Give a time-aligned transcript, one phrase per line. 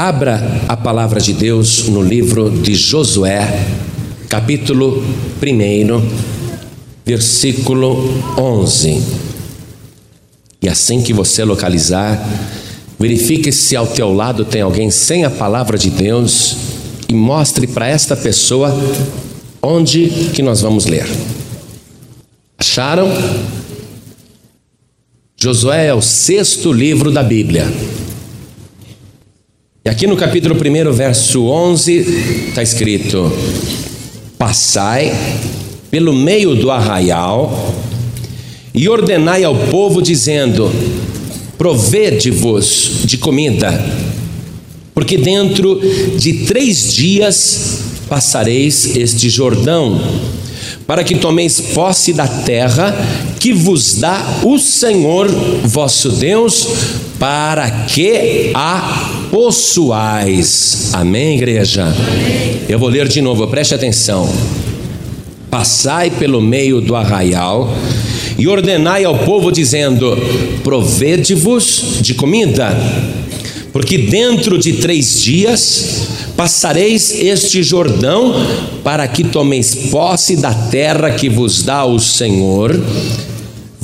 [0.00, 3.66] Abra a palavra de Deus no livro de Josué,
[4.30, 5.04] capítulo
[5.42, 6.08] 1,
[7.04, 8.98] versículo 11.
[10.62, 12.18] E assim que você localizar,
[12.98, 16.56] verifique se ao teu lado tem alguém sem a palavra de Deus
[17.06, 18.74] e mostre para esta pessoa
[19.62, 21.06] onde que nós vamos ler.
[22.56, 23.06] Acharam?
[25.36, 27.66] Josué é o sexto livro da Bíblia.
[29.90, 33.28] Aqui no capítulo 1, verso 11, está escrito:
[34.38, 35.12] Passai
[35.90, 37.74] pelo meio do arraial
[38.72, 40.70] e ordenai ao povo, dizendo:
[41.58, 43.84] Provede-vos de comida,
[44.94, 45.80] porque dentro
[46.16, 50.00] de três dias passareis este Jordão,
[50.90, 52.92] para que tomeis posse da terra
[53.38, 55.28] que vos dá o Senhor
[55.62, 56.66] vosso Deus,
[57.16, 60.90] para que a possuais.
[60.92, 61.86] Amém, igreja?
[62.68, 64.28] Eu vou ler de novo, preste atenção.
[65.48, 67.72] Passai pelo meio do arraial
[68.36, 70.18] e ordenai ao povo, dizendo:
[70.64, 72.76] Provede-vos de comida,
[73.72, 78.34] porque dentro de três dias passareis este Jordão,
[78.82, 82.80] para que tomeis posse da terra que vos dá o Senhor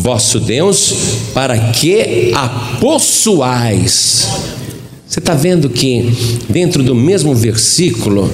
[0.06, 0.94] vosso Deus,
[1.34, 2.48] para que a
[2.80, 4.28] possuais.
[5.04, 6.12] Você está vendo que
[6.48, 8.30] dentro do mesmo versículo,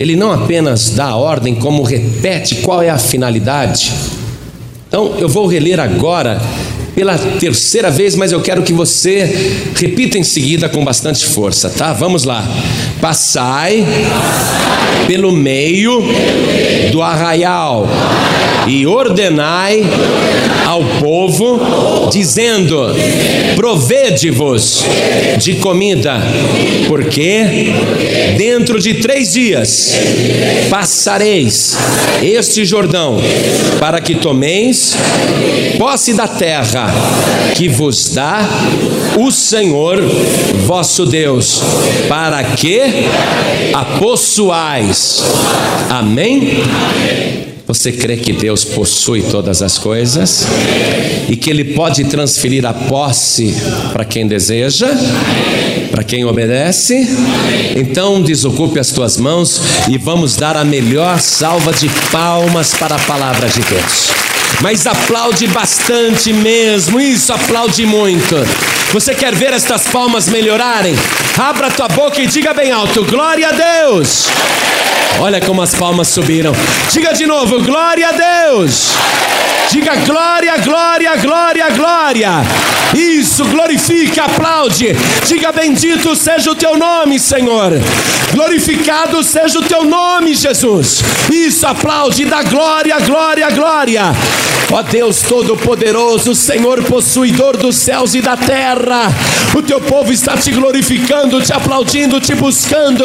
[0.00, 3.92] ele não apenas dá a ordem, como repete qual é a finalidade.
[4.88, 6.40] Então, eu vou reler agora
[6.94, 11.92] pela terceira vez, mas eu quero que você repita em seguida com bastante força, tá?
[11.92, 12.46] Vamos lá.
[13.00, 13.84] Passai
[15.06, 16.02] pelo meio
[16.92, 17.88] do arraial
[18.66, 19.82] e ordenai
[20.66, 22.86] ao povo, dizendo:
[23.56, 24.84] Provede-vos
[25.38, 26.20] de comida,
[26.88, 27.72] porque
[28.36, 29.94] dentro de três dias
[30.70, 31.76] passareis
[32.22, 33.18] este Jordão,
[33.78, 34.96] para que tomeis
[35.78, 36.83] posse da terra
[37.54, 38.40] que vos dá
[39.18, 40.00] o Senhor
[40.66, 41.60] vosso Deus,
[42.08, 42.80] para que
[43.72, 45.22] a possuais.
[45.90, 46.62] Amém?
[47.66, 50.46] Você crê que Deus possui todas as coisas
[51.30, 53.54] e que Ele pode transferir a posse
[53.92, 54.88] para quem deseja,
[55.90, 57.08] para quem obedece?
[57.74, 63.00] Então desocupe as tuas mãos e vamos dar a melhor salva de palmas para a
[63.00, 64.23] palavra de Deus.
[64.60, 68.36] Mas aplaude bastante mesmo, isso aplaude muito.
[68.92, 70.94] Você quer ver estas palmas melhorarem?
[71.38, 74.28] Abra tua boca e diga bem alto: Glória a Deus!
[75.20, 76.52] Olha como as palmas subiram.
[76.90, 78.92] Diga de novo: glória a Deus.
[79.70, 82.30] Diga glória, glória, glória, glória.
[82.94, 84.94] Isso, glorifique, aplaude.
[85.26, 87.72] Diga bendito seja o teu nome, Senhor.
[88.32, 91.02] Glorificado seja o teu nome, Jesus.
[91.32, 94.02] Isso, aplaude, dá glória, glória, glória.
[94.70, 99.12] Ó Deus Todo-Poderoso, Senhor possuidor dos céus e da terra,
[99.54, 103.04] o teu povo está te glorificando, te aplaudindo, te buscando.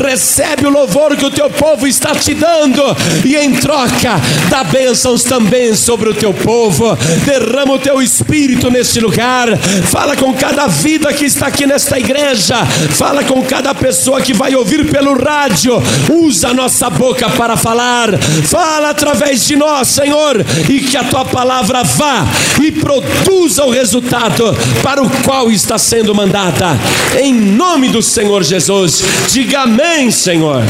[0.00, 2.82] Recebe o louvor que o teu povo está te dando,
[3.24, 6.96] e em troca, dá bênçãos também sobre o teu povo.
[7.24, 9.48] Derrama o teu espírito neste lugar.
[9.90, 12.64] Fala com cada vida que está aqui nesta igreja.
[12.90, 15.82] Fala com cada pessoa que vai ouvir pelo rádio.
[16.10, 18.18] Usa a nossa boca para falar.
[18.44, 22.26] Fala através de nós, Senhor, e que a tua palavra vá
[22.62, 24.44] e produza o resultado
[24.82, 26.78] para o qual está sendo mandada.
[27.20, 30.62] Em nome do Senhor Jesus, diga amém, Senhor.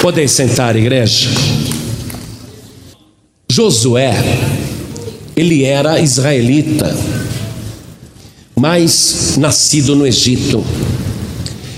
[0.00, 1.28] Podem sentar, igreja.
[3.50, 4.12] Josué,
[5.36, 6.96] ele era israelita,
[8.56, 10.64] mas nascido no Egito,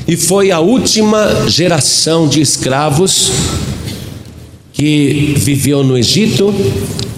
[0.09, 3.31] e foi a última geração de escravos
[4.73, 6.55] que viveu no Egito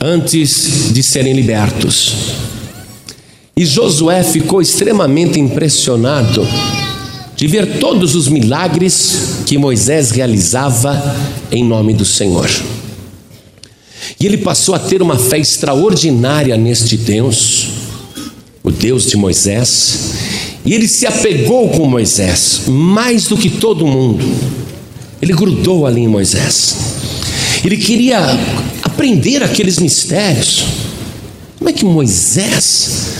[0.01, 2.15] antes de serem libertos.
[3.57, 6.47] E Josué ficou extremamente impressionado
[7.37, 11.17] de ver todos os milagres que Moisés realizava
[11.51, 12.49] em nome do Senhor.
[14.21, 17.69] E ele passou a ter uma fé extraordinária neste Deus,
[18.63, 19.99] o Deus de Moisés,
[20.65, 24.25] e ele se apegou com Moisés, mais do que todo mundo.
[25.23, 26.77] Ele grudou ali em Moisés.
[27.65, 28.19] Ele queria
[28.99, 30.65] aprender aqueles mistérios.
[31.57, 33.13] Como é que Moisés,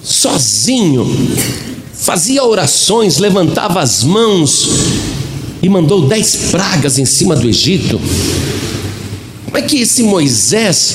[0.00, 1.04] sozinho,
[1.92, 4.68] fazia orações, levantava as mãos
[5.60, 8.00] e mandou dez pragas em cima do Egito?
[9.46, 10.94] Como é que esse Moisés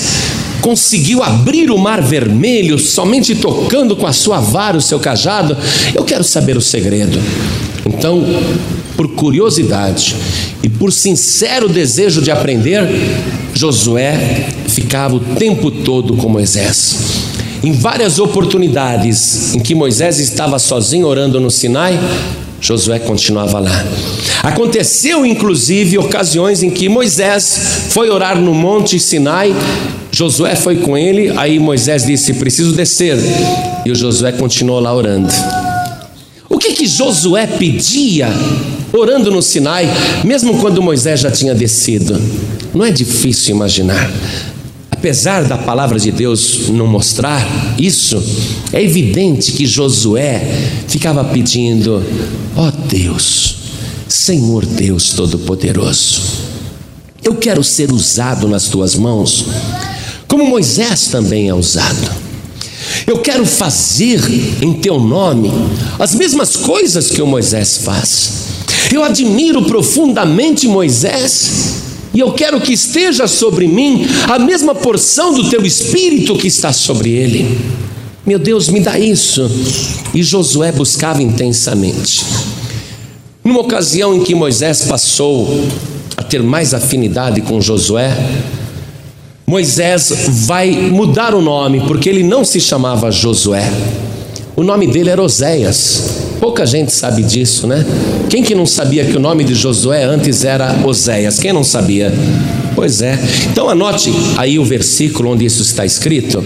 [0.61, 5.57] conseguiu abrir o mar vermelho somente tocando com a sua vara o seu cajado?
[5.93, 7.19] Eu quero saber o segredo.
[7.85, 8.23] Então,
[8.95, 10.15] por curiosidade
[10.63, 12.87] e por sincero desejo de aprender,
[13.53, 16.95] Josué ficava o tempo todo com Moisés.
[17.63, 21.99] Em várias oportunidades em que Moisés estava sozinho orando no Sinai,
[22.59, 23.85] Josué continuava lá.
[24.43, 29.55] Aconteceu inclusive ocasiões em que Moisés foi orar no Monte Sinai,
[30.11, 33.17] Josué foi com ele, aí Moisés disse: Preciso descer.
[33.85, 35.31] E o Josué continuou lá orando.
[36.49, 38.27] O que que Josué pedia
[38.93, 39.89] orando no Sinai,
[40.23, 42.19] mesmo quando Moisés já tinha descido?
[42.73, 44.11] Não é difícil imaginar.
[44.89, 47.43] Apesar da palavra de Deus não mostrar
[47.77, 48.21] isso,
[48.71, 50.41] é evidente que Josué
[50.87, 52.03] ficava pedindo:
[52.55, 53.55] ó oh Deus,
[54.07, 56.21] Senhor Deus Todo-Poderoso,
[57.23, 59.45] eu quero ser usado nas tuas mãos,
[60.27, 62.21] como Moisés também é usado.
[63.07, 64.21] Eu quero fazer
[64.61, 65.51] em teu nome
[65.97, 68.40] as mesmas coisas que o Moisés faz.
[68.91, 71.81] Eu admiro profundamente Moisés
[72.13, 76.73] e eu quero que esteja sobre mim a mesma porção do teu espírito que está
[76.73, 77.57] sobre ele.
[78.25, 79.49] Meu Deus, me dá isso.
[80.13, 82.25] E Josué buscava intensamente.
[83.43, 85.65] Numa ocasião em que Moisés passou
[86.17, 88.15] a ter mais afinidade com Josué,
[89.47, 93.71] Moisés vai mudar o nome, porque ele não se chamava Josué.
[94.55, 96.30] O nome dele era Oséias.
[96.41, 97.85] Pouca gente sabe disso, né?
[98.27, 101.37] Quem que não sabia que o nome de Josué antes era Oséias?
[101.37, 102.11] Quem não sabia?
[102.73, 103.19] Pois é.
[103.51, 106.43] Então anote aí o versículo onde isso está escrito.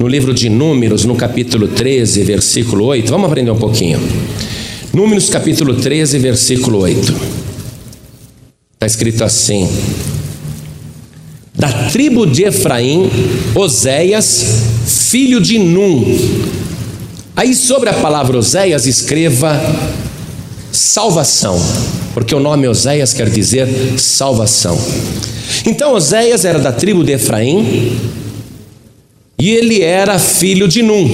[0.00, 3.08] No livro de Números, no capítulo 13, versículo 8.
[3.08, 4.00] Vamos aprender um pouquinho.
[4.92, 7.14] Números capítulo 13, versículo 8.
[8.74, 9.68] Está escrito assim:
[11.54, 13.08] Da tribo de Efraim,
[13.54, 16.04] Oséias, filho de Num,
[17.40, 19.58] Aí sobre a palavra Oséias escreva
[20.70, 21.58] salvação,
[22.12, 23.66] porque o nome Oséias quer dizer
[23.96, 24.78] salvação.
[25.64, 27.98] Então Oséias era da tribo de Efraim
[29.38, 31.08] e ele era filho de Num.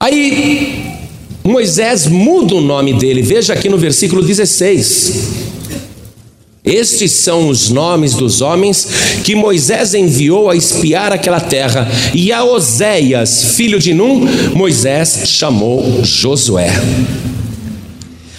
[0.00, 0.96] Aí
[1.44, 5.53] Moisés muda o nome dele, veja aqui no versículo 16.
[6.64, 8.88] Estes são os nomes dos homens
[9.22, 16.02] que Moisés enviou a espiar aquela terra, e a Oséias, filho de Num, Moisés chamou
[16.02, 16.72] Josué.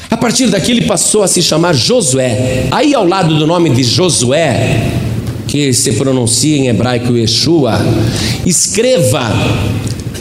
[0.10, 2.66] A partir daqui ele passou a se chamar Josué.
[2.72, 4.92] Aí ao lado do nome de Josué,
[5.48, 7.80] que se pronuncia em hebraico Yeshua,
[8.44, 9.31] escreva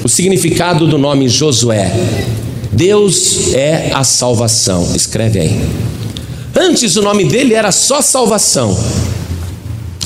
[0.02, 1.90] o significado do nome Josué.
[2.70, 4.94] Deus é a salvação.
[4.94, 5.60] Escreve aí.
[6.56, 8.78] Antes o nome dele era só salvação.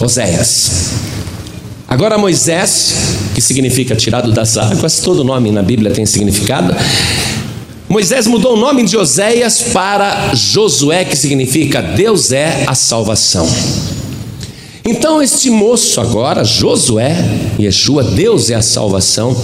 [0.01, 0.71] Oséias.
[1.87, 2.95] Agora Moisés,
[3.35, 6.75] que significa tirado das águas, todo nome na Bíblia tem significado.
[7.89, 13.49] Moisés mudou o nome de Oséias para Josué, que significa Deus é a salvação.
[14.85, 17.15] Então este moço agora, Josué,
[17.59, 19.37] Yeshua, Deus é a salvação,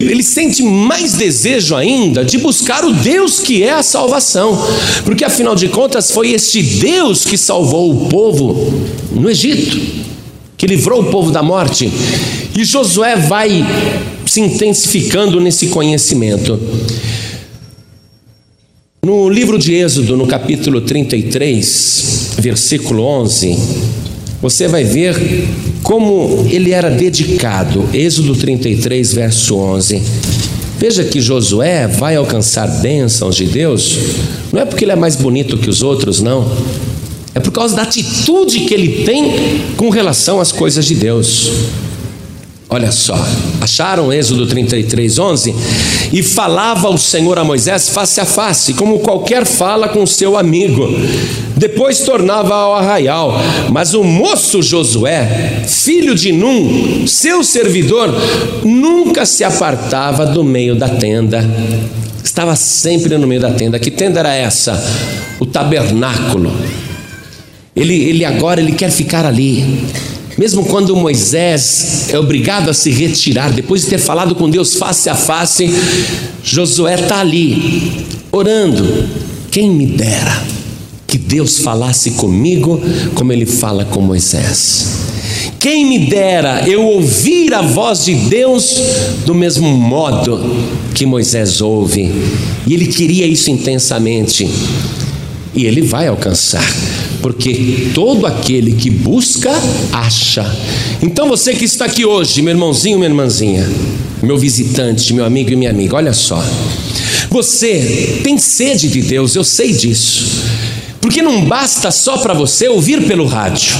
[0.00, 4.56] ele sente mais desejo ainda de buscar o Deus que é a salvação,
[5.04, 8.72] porque afinal de contas foi este Deus que salvou o povo
[9.12, 9.80] no Egito,
[10.56, 11.90] que livrou o povo da morte.
[12.56, 13.64] E Josué vai
[14.26, 16.58] se intensificando nesse conhecimento.
[19.04, 23.56] No livro de Êxodo, no capítulo 33, versículo 11,
[24.42, 25.16] você vai ver
[25.82, 27.88] como ele era dedicado.
[27.92, 30.02] Êxodo 33, verso 11.
[30.78, 33.98] Veja que Josué vai alcançar bênçãos de Deus,
[34.52, 36.48] não é porque ele é mais bonito que os outros, não.
[37.34, 41.50] É por causa da atitude que ele tem com relação às coisas de Deus.
[42.70, 43.18] Olha só,
[43.62, 45.54] acharam Êxodo 33, 11?
[46.12, 50.86] E falava o Senhor a Moisés face a face, como qualquer fala com seu amigo.
[51.56, 53.40] Depois tornava ao arraial.
[53.72, 58.14] Mas o moço Josué, filho de Num, seu servidor,
[58.62, 61.42] nunca se apartava do meio da tenda.
[62.22, 63.78] Estava sempre no meio da tenda.
[63.78, 64.78] Que tenda era essa?
[65.40, 66.52] O tabernáculo.
[67.74, 69.64] Ele, ele agora ele quer ficar ali.
[70.38, 75.10] Mesmo quando Moisés é obrigado a se retirar, depois de ter falado com Deus face
[75.10, 75.68] a face,
[76.44, 79.08] Josué está ali, orando.
[79.50, 80.40] Quem me dera
[81.08, 82.80] que Deus falasse comigo
[83.16, 84.86] como ele fala com Moisés.
[85.58, 88.76] Quem me dera eu ouvir a voz de Deus
[89.26, 90.40] do mesmo modo
[90.94, 92.12] que Moisés ouve.
[92.64, 94.48] E ele queria isso intensamente.
[95.52, 96.62] E ele vai alcançar
[97.20, 99.50] porque todo aquele que busca,
[99.92, 100.44] acha.
[101.02, 103.68] Então você que está aqui hoje, meu irmãozinho, minha irmãzinha,
[104.22, 106.42] meu visitante, meu amigo e minha amiga, olha só.
[107.30, 110.42] Você tem sede de Deus, eu sei disso.
[111.00, 113.76] Porque não basta só para você ouvir pelo rádio.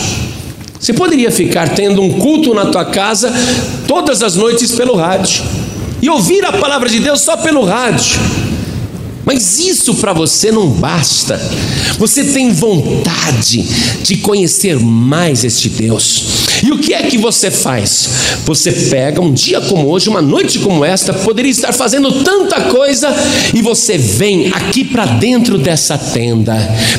[0.78, 3.33] Você poderia ficar tendo um culto na tua casa
[3.87, 5.42] todas as noites pelo rádio
[6.00, 8.18] e ouvir a palavra de Deus só pelo rádio.
[9.28, 11.38] Mas isso para você não basta.
[11.99, 13.62] Você tem vontade
[14.02, 16.49] de conhecer mais este Deus.
[16.62, 18.08] E o que é que você faz?
[18.47, 23.14] Você pega um dia como hoje, uma noite como esta, poderia estar fazendo tanta coisa
[23.54, 26.56] e você vem aqui para dentro dessa tenda,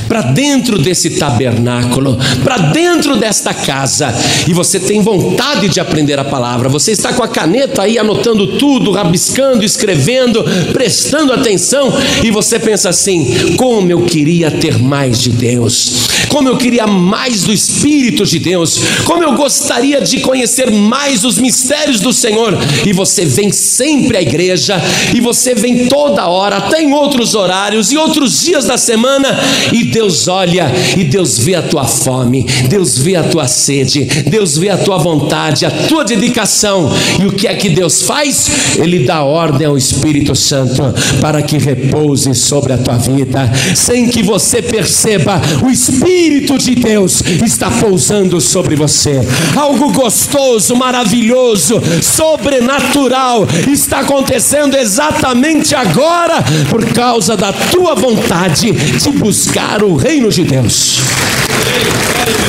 [0.08, 4.14] para dentro desse tabernáculo, para dentro desta casa
[4.48, 6.70] e você tem vontade de aprender a palavra.
[6.70, 11.92] Você está com a caneta aí anotando tudo, rabiscando, escrevendo, prestando atenção
[12.24, 17.44] e você pensa assim: como eu queria ter mais de Deus, como eu queria mais
[17.44, 22.58] do Espírito de Deus, como eu gostaria de conhecer mais os mistérios do Senhor.
[22.86, 24.82] E você vem sempre à igreja,
[25.14, 29.38] e você vem toda hora, até em outros horários e outros dias da semana,
[29.74, 34.58] e Deus olha e Deus vê a tua fome, Deus vê a tua sede, Deus
[34.58, 36.92] vê a tua vontade, a tua dedicação.
[37.20, 38.78] E o que é que Deus faz?
[38.78, 40.82] Ele dá ordem ao Espírito Santo
[41.22, 47.22] para que repouse sobre a tua vida, sem que você perceba, o Espírito de Deus
[47.44, 49.22] está pousando sobre você.
[49.56, 59.84] Algo gostoso, maravilhoso, sobrenatural está acontecendo exatamente agora por causa da tua vontade de buscar
[59.84, 61.00] o reino de Deus.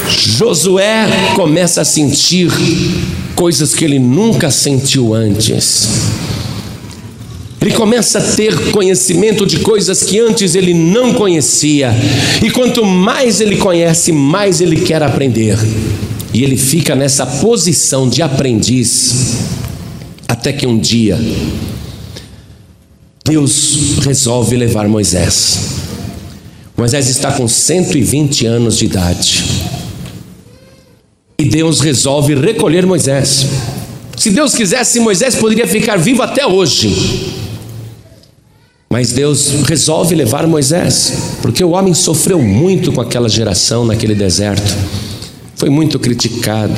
[0.08, 2.50] Josué começa a sentir
[3.34, 5.88] coisas que ele nunca sentiu antes.
[7.60, 11.90] Ele começa a ter conhecimento de coisas que antes ele não conhecia.
[12.42, 15.58] E quanto mais ele conhece, mais ele quer aprender.
[16.32, 19.36] E ele fica nessa posição de aprendiz,
[20.26, 21.18] até que um dia
[23.24, 25.58] Deus resolve levar Moisés.
[26.76, 29.44] Moisés está com 120 anos de idade.
[31.38, 33.46] E Deus resolve recolher Moisés.
[34.16, 37.39] Se Deus quisesse, Moisés poderia ficar vivo até hoje.
[38.92, 44.76] Mas Deus resolve levar Moisés, porque o homem sofreu muito com aquela geração naquele deserto.
[45.54, 46.74] Foi muito criticado,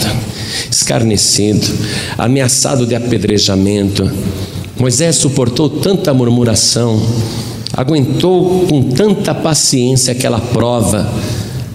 [0.70, 1.66] escarnecido,
[2.18, 4.12] ameaçado de apedrejamento.
[4.78, 7.00] Moisés suportou tanta murmuração,
[7.72, 11.10] aguentou com tanta paciência aquela prova.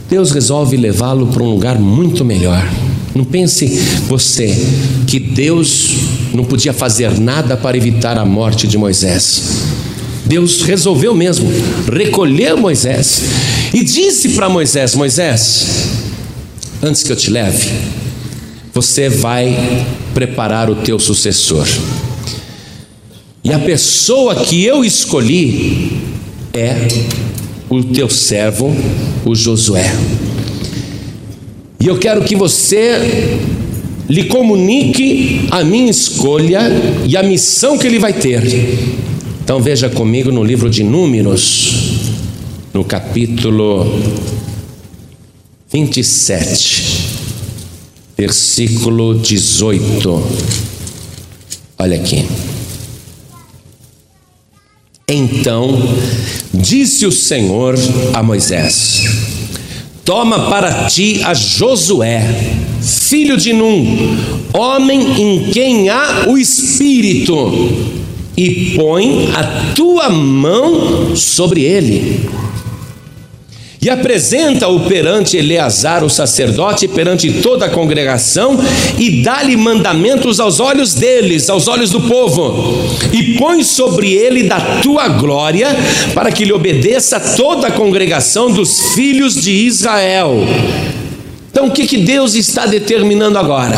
[0.07, 2.63] Deus resolve levá-lo para um lugar muito melhor.
[3.15, 3.65] Não pense
[4.07, 4.55] você
[5.07, 5.95] que Deus
[6.31, 9.76] não podia fazer nada para evitar a morte de Moisés.
[10.27, 11.49] Deus resolveu mesmo
[11.91, 13.21] recolher Moisés
[13.73, 15.89] e disse para Moisés: Moisés,
[16.81, 17.69] antes que eu te leve,
[18.73, 21.67] você vai preparar o teu sucessor.
[23.43, 26.01] E a pessoa que eu escolhi
[26.53, 26.87] é
[27.69, 28.75] o teu servo,
[29.25, 29.89] o Josué.
[31.79, 33.39] E eu quero que você
[34.09, 36.61] lhe comunique a minha escolha
[37.05, 38.43] e a missão que ele vai ter.
[39.47, 41.71] Então veja comigo no livro de Números,
[42.73, 43.97] no capítulo
[45.71, 46.83] 27,
[48.17, 50.23] versículo 18.
[51.79, 52.25] Olha aqui.
[55.07, 55.79] Então
[56.53, 57.75] disse o Senhor
[58.13, 59.05] a Moisés:
[60.03, 62.21] Toma para ti a Josué,
[62.81, 64.17] filho de Num,
[64.53, 67.95] homem em quem há o Espírito,
[68.37, 72.29] e põe a tua mão sobre ele
[73.87, 78.59] e apresenta-o perante Eleazar, o sacerdote, perante toda a congregação,
[78.97, 84.59] e dá-lhe mandamentos aos olhos deles, aos olhos do povo, e põe sobre ele da
[84.81, 85.67] tua glória,
[86.13, 90.35] para que lhe obedeça toda a congregação dos filhos de Israel.
[91.49, 93.77] Então, o que, que Deus está determinando agora?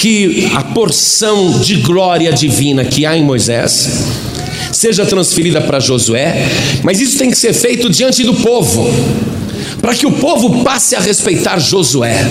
[0.00, 4.04] Que a porção de glória divina que há em Moisés,
[4.72, 6.46] seja transferida para Josué,
[6.84, 8.88] mas isso tem que ser feito diante do povo,
[9.80, 12.24] para que o povo passe a respeitar Josué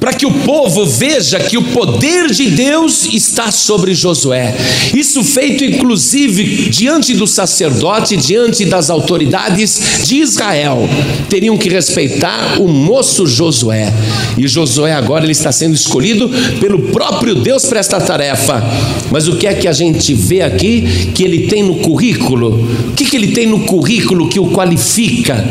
[0.00, 4.54] para que o povo veja que o poder de Deus está sobre Josué.
[4.94, 10.88] Isso feito inclusive diante do sacerdote, diante das autoridades de Israel.
[11.28, 13.92] Teriam que respeitar o moço Josué.
[14.36, 18.62] E Josué agora ele está sendo escolhido pelo próprio Deus para esta tarefa.
[19.10, 22.64] Mas o que é que a gente vê aqui que ele tem no currículo?
[22.90, 25.44] O que, que ele tem no currículo que o qualifica?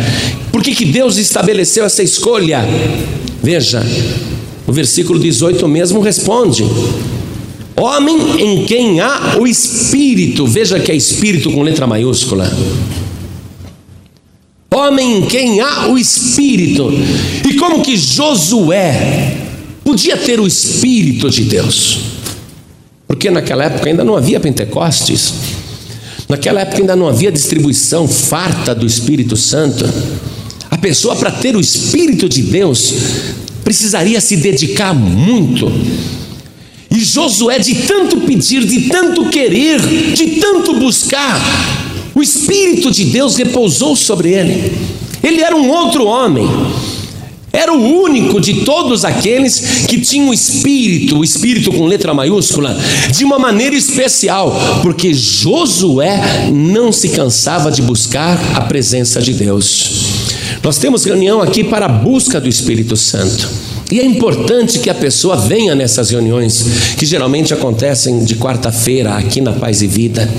[0.52, 2.66] Por que, que Deus estabeleceu essa escolha?
[3.44, 3.86] Veja,
[4.68, 6.66] o versículo 18 mesmo responde:
[7.76, 12.52] Homem em quem há o espírito, veja que é espírito com letra maiúscula.
[14.70, 16.92] Homem em quem há o espírito.
[17.48, 19.38] E como que Josué
[19.84, 22.00] podia ter o espírito de Deus?
[23.08, 25.34] Porque naquela época ainda não havia Pentecostes.
[26.28, 29.86] Naquela época ainda não havia distribuição farta do Espírito Santo.
[30.70, 32.94] A pessoa, para ter o Espírito de Deus,
[33.68, 35.70] precisaria se dedicar muito.
[36.90, 39.82] E Josué, de tanto pedir, de tanto querer,
[40.14, 41.38] de tanto buscar,
[42.16, 44.72] o Espírito de Deus repousou sobre ele.
[45.22, 46.48] Ele era um outro homem.
[47.52, 52.74] Era o único de todos aqueles que tinham o espírito, o espírito com letra maiúscula,
[53.12, 60.27] de uma maneira especial, porque Josué não se cansava de buscar a presença de Deus.
[60.64, 63.50] Nós temos reunião aqui para a busca do Espírito Santo.
[63.92, 69.40] E é importante que a pessoa venha nessas reuniões, que geralmente acontecem de quarta-feira aqui
[69.40, 70.30] na Paz e Vida.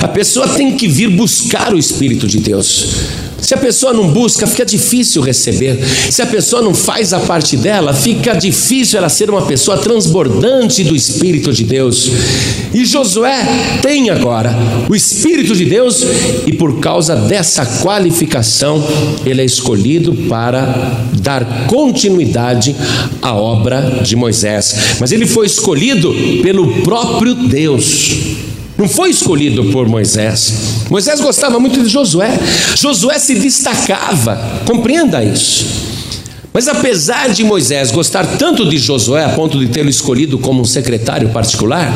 [0.00, 3.27] A pessoa tem que vir buscar o Espírito de Deus.
[3.40, 5.78] Se a pessoa não busca, fica difícil receber.
[6.10, 10.82] Se a pessoa não faz a parte dela, fica difícil ela ser uma pessoa transbordante
[10.84, 12.10] do Espírito de Deus.
[12.74, 14.54] E Josué tem agora
[14.88, 16.04] o Espírito de Deus,
[16.46, 18.82] e por causa dessa qualificação,
[19.24, 22.74] ele é escolhido para dar continuidade
[23.22, 24.74] à obra de Moisés.
[24.98, 28.47] Mas ele foi escolhido pelo próprio Deus.
[28.78, 30.86] Não foi escolhido por Moisés.
[30.88, 32.38] Moisés gostava muito de Josué.
[32.76, 34.40] Josué se destacava.
[34.64, 35.66] Compreenda isso.
[36.52, 40.64] Mas apesar de Moisés gostar tanto de Josué a ponto de tê-lo escolhido como um
[40.64, 41.92] secretário particular,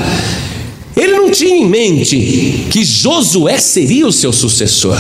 [0.97, 4.99] ele não tinha em mente que Josué seria o seu sucessor.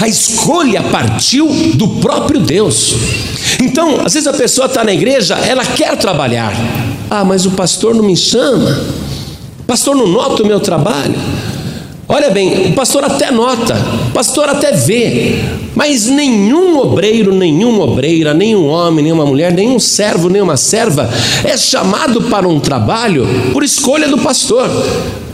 [0.00, 2.94] A escolha partiu do próprio Deus.
[3.62, 6.52] Então, às vezes a pessoa está na igreja, ela quer trabalhar.
[7.08, 9.07] Ah, mas o pastor não me chama.
[9.68, 11.14] Pastor, não nota o meu trabalho?
[12.08, 13.76] Olha bem, o pastor até nota,
[14.08, 15.44] o pastor até vê,
[15.74, 21.10] mas nenhum obreiro, nenhuma obreira, nenhum homem, nenhuma mulher, nenhum servo, nenhuma serva
[21.44, 24.70] é chamado para um trabalho por escolha do pastor.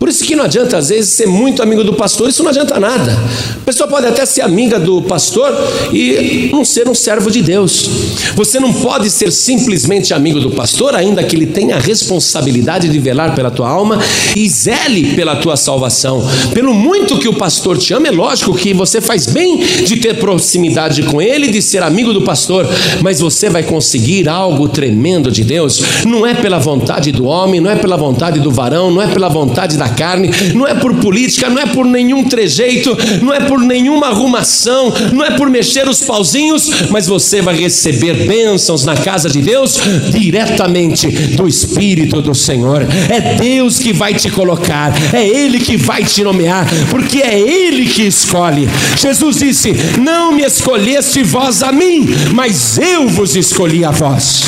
[0.04, 2.78] Por isso que não adianta, às vezes, ser muito amigo do pastor, isso não adianta
[2.78, 3.10] nada.
[3.56, 5.50] A pessoa pode até ser amiga do pastor
[5.94, 7.88] e não ser um servo de Deus.
[8.34, 12.98] Você não pode ser simplesmente amigo do pastor, ainda que ele tenha a responsabilidade de
[12.98, 13.98] velar pela tua alma
[14.36, 16.22] e zele pela tua salvação.
[16.52, 20.18] Pelo muito que o pastor te ama, é lógico que você faz bem de ter
[20.18, 22.68] proximidade com ele, de ser amigo do pastor,
[23.00, 25.82] mas você vai conseguir algo tremendo de Deus.
[26.04, 29.30] Não é pela vontade do homem, não é pela vontade do varão, não é pela
[29.30, 33.60] vontade da carne, não é por política, não é por nenhum trejeito, não é por
[33.60, 39.28] nenhuma arrumação, não é por mexer os pauzinhos, mas você vai receber bênçãos na casa
[39.28, 39.78] de Deus
[40.10, 42.86] diretamente do Espírito do Senhor.
[43.08, 47.86] É Deus que vai te colocar, é Ele que vai te nomear, porque é Ele
[47.86, 48.68] que escolhe.
[48.96, 54.42] Jesus disse: Não me escolheste vós a mim, mas eu vos escolhi a vós.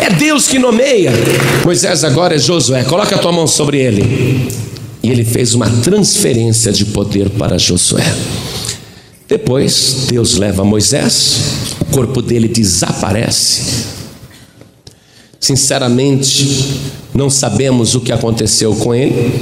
[0.00, 1.12] É Deus que nomeia.
[1.64, 2.84] Moisés agora é Josué.
[2.84, 4.50] Coloca a tua mão sobre ele.
[5.02, 8.04] E ele fez uma transferência de poder para Josué.
[9.28, 11.36] Depois, Deus leva Moisés,
[11.80, 13.84] o corpo dele desaparece.
[15.38, 16.80] Sinceramente,
[17.14, 19.40] não sabemos o que aconteceu com ele,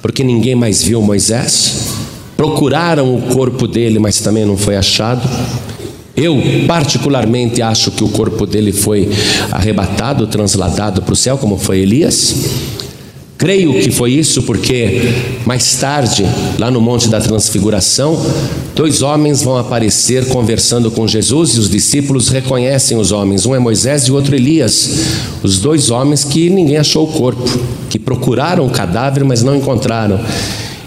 [0.00, 1.88] porque ninguém mais viu Moisés.
[2.36, 5.28] Procuraram o corpo dele, mas também não foi achado.
[6.16, 9.06] Eu, particularmente, acho que o corpo dele foi
[9.52, 12.34] arrebatado, transladado para o céu, como foi Elias.
[13.36, 15.12] Creio que foi isso porque
[15.44, 16.24] mais tarde,
[16.58, 18.18] lá no Monte da Transfiguração,
[18.74, 23.44] dois homens vão aparecer conversando com Jesus e os discípulos reconhecem os homens.
[23.44, 25.00] Um é Moisés e o outro Elias.
[25.42, 27.44] Os dois homens que ninguém achou o corpo,
[27.90, 30.18] que procuraram o cadáver, mas não encontraram.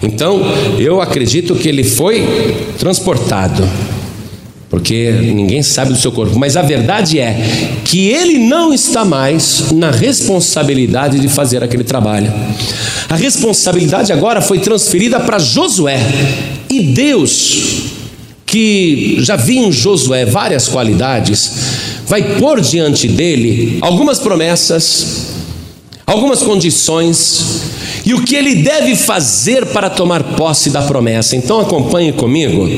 [0.01, 0.41] Então,
[0.79, 2.25] eu acredito que ele foi
[2.79, 3.63] transportado
[4.69, 7.35] porque ninguém sabe do seu corpo, mas a verdade é
[7.83, 12.31] que ele não está mais na responsabilidade de fazer aquele trabalho.
[13.09, 15.99] A responsabilidade agora foi transferida para Josué.
[16.69, 17.81] E Deus,
[18.45, 21.51] que já viu em Josué várias qualidades,
[22.05, 25.29] vai pôr diante dele algumas promessas,
[26.05, 27.63] algumas condições
[28.05, 31.35] e o que ele deve fazer para tomar posse da promessa.
[31.35, 32.69] Então acompanhe comigo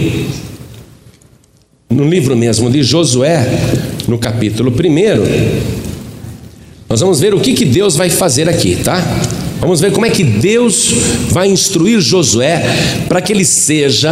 [1.91, 3.45] no livro mesmo de Josué,
[4.07, 4.75] no capítulo 1,
[6.89, 9.01] nós vamos ver o que, que Deus vai fazer aqui, tá?
[9.59, 10.91] Vamos ver como é que Deus
[11.29, 12.63] vai instruir Josué
[13.07, 14.11] para que ele seja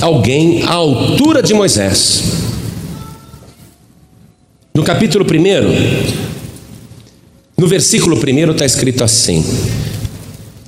[0.00, 2.22] alguém à altura de Moisés.
[4.74, 6.06] No capítulo 1,
[7.58, 9.44] no versículo 1 está escrito assim: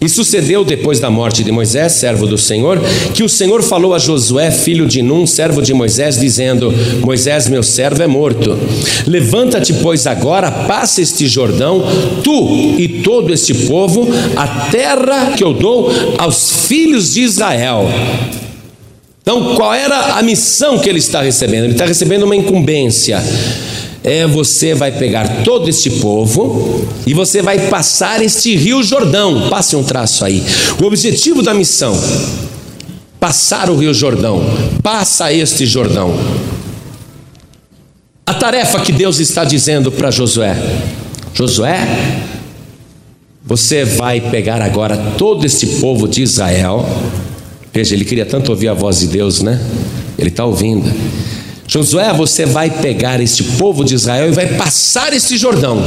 [0.01, 2.81] E sucedeu depois da morte de Moisés, servo do Senhor,
[3.13, 7.65] que o Senhor falou a Josué, filho de Num, servo de Moisés, dizendo: Moisés, meu
[7.65, 8.57] servo, é morto.
[9.09, 11.83] Levanta-te, pois, agora, passa este Jordão,
[12.23, 17.89] tu e todo este povo, a terra que eu dou aos filhos de Israel.
[19.21, 21.65] Então, qual era a missão que ele está recebendo?
[21.65, 23.21] Ele está recebendo uma incumbência
[24.03, 29.49] é você vai pegar todo este povo e você vai passar este rio Jordão.
[29.49, 30.43] Passe um traço aí.
[30.81, 31.99] O objetivo da missão:
[33.19, 34.43] passar o rio Jordão.
[34.83, 36.15] Passa este Jordão.
[38.25, 40.57] A tarefa que Deus está dizendo para Josué:
[41.35, 42.25] Josué,
[43.45, 46.87] você vai pegar agora todo este povo de Israel.
[47.73, 49.61] Veja, ele queria tanto ouvir a voz de Deus, né?
[50.19, 50.93] Ele está ouvindo.
[51.69, 55.79] Josué, você vai pegar este povo de Israel e vai passar este Jordão,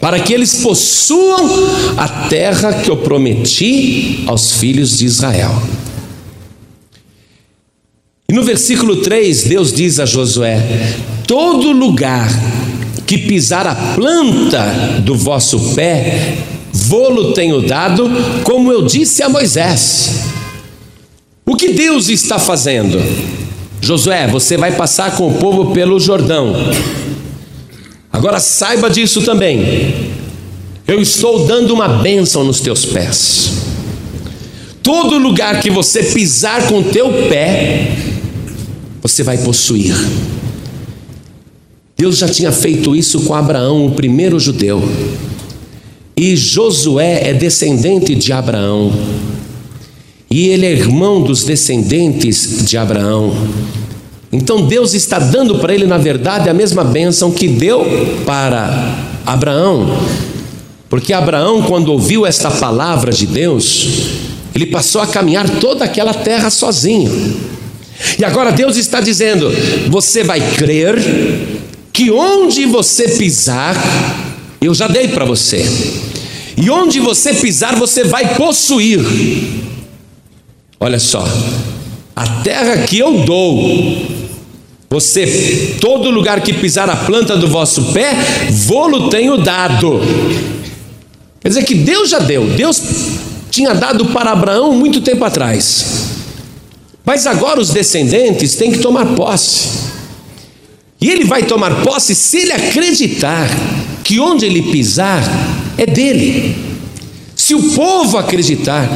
[0.00, 1.50] para que eles possuam
[1.98, 5.52] a terra que eu prometi aos filhos de Israel.
[8.26, 12.30] E no versículo 3, Deus diz a Josué: Todo lugar
[13.06, 14.64] que pisar a planta
[15.04, 16.38] do vosso pé,
[16.72, 18.08] vou-lo tenho dado,
[18.44, 20.22] como eu disse a Moisés.
[21.44, 22.98] O que Deus está fazendo?
[23.80, 26.54] Josué, você vai passar com o povo pelo Jordão.
[28.12, 30.10] Agora saiba disso também.
[30.86, 33.52] Eu estou dando uma bênção nos teus pés.
[34.82, 37.96] Todo lugar que você pisar com o teu pé,
[39.00, 39.94] você vai possuir.
[41.96, 44.82] Deus já tinha feito isso com Abraão, o primeiro judeu.
[46.16, 48.92] E Josué é descendente de Abraão.
[50.32, 53.34] E ele é irmão dos descendentes de Abraão.
[54.30, 57.84] Então Deus está dando para ele, na verdade, a mesma bênção que deu
[58.24, 58.94] para
[59.26, 59.98] Abraão.
[60.88, 63.88] Porque Abraão, quando ouviu esta palavra de Deus,
[64.54, 67.36] ele passou a caminhar toda aquela terra sozinho.
[68.16, 69.50] E agora Deus está dizendo:
[69.88, 70.96] você vai crer
[71.92, 73.76] que onde você pisar,
[74.60, 75.64] eu já dei para você.
[76.56, 79.00] E onde você pisar, você vai possuir.
[80.82, 81.22] Olha só,
[82.16, 83.98] a terra que eu dou,
[84.88, 88.14] você, todo lugar que pisar a planta do vosso pé,
[88.50, 90.00] vou-lo tenho dado.
[91.38, 92.80] Quer dizer que Deus já deu, Deus
[93.50, 96.06] tinha dado para Abraão muito tempo atrás.
[97.04, 99.90] Mas agora os descendentes têm que tomar posse.
[100.98, 103.50] E ele vai tomar posse se ele acreditar
[104.02, 105.22] que onde ele pisar
[105.76, 106.56] é dele.
[107.36, 108.88] Se o povo acreditar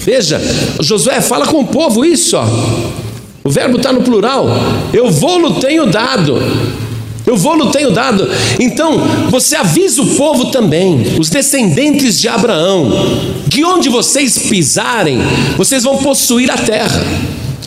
[0.00, 0.40] Veja,
[0.80, 2.44] Josué fala com o povo isso, ó.
[3.44, 4.46] O verbo está no plural.
[4.92, 6.36] Eu vou-lo tenho dado.
[7.26, 8.28] Eu vou-lo tenho dado.
[8.58, 8.98] Então,
[9.30, 12.90] você avisa o povo também, os descendentes de Abraão,
[13.50, 15.18] que onde vocês pisarem,
[15.56, 17.02] vocês vão possuir a terra.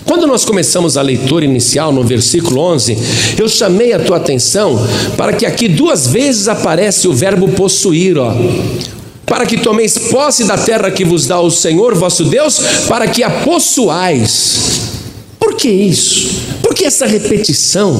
[0.05, 2.97] Quando nós começamos a leitura inicial no versículo 11,
[3.37, 4.79] eu chamei a tua atenção
[5.15, 8.35] para que aqui duas vezes aparece o verbo possuir, ó
[9.31, 13.23] para que tomeis posse da terra que vos dá o Senhor vosso Deus, para que
[13.23, 14.81] a possuais.
[15.39, 16.31] Por que isso?
[16.61, 17.97] Por que essa repetição?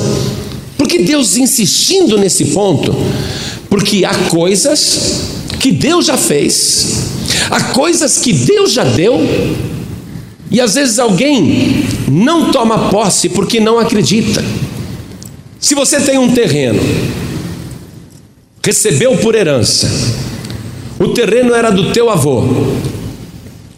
[0.78, 2.94] Por que Deus insistindo nesse ponto?
[3.70, 5.22] Porque há coisas
[5.58, 7.06] que Deus já fez,
[7.50, 9.18] há coisas que Deus já deu,
[10.52, 14.44] e às vezes alguém não toma posse porque não acredita.
[15.62, 16.82] Se você tem um terreno,
[18.62, 19.88] recebeu por herança,
[21.02, 22.44] o terreno era do teu avô.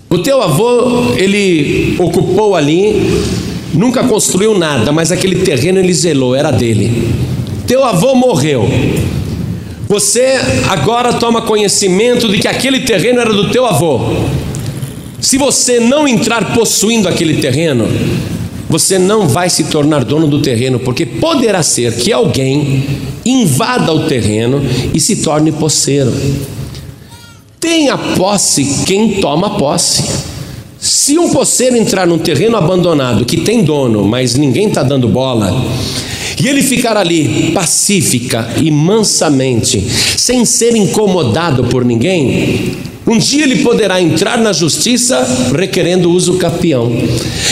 [0.10, 3.24] O teu avô, ele ocupou ali,
[3.74, 7.12] nunca construiu nada, mas aquele terreno ele zelou, era dele.
[7.66, 8.70] Teu avô morreu.
[9.88, 10.38] Você
[10.70, 14.02] agora toma conhecimento de que aquele terreno era do teu avô.
[15.22, 17.88] Se você não entrar possuindo aquele terreno,
[18.70, 22.84] você não vai se tornar dono do terreno, porque poderá ser que alguém
[23.26, 24.62] invada o terreno
[24.94, 26.12] e se torne posseiro.
[27.64, 30.04] Tenha posse quem toma posse.
[30.78, 35.66] Se um poceiro entrar num terreno abandonado que tem dono, mas ninguém está dando bola,
[36.44, 39.82] e ele ficar ali pacífica e mansamente,
[40.18, 42.74] sem ser incomodado por ninguém,
[43.08, 45.26] um dia ele poderá entrar na justiça
[45.58, 46.92] requerendo uso capião.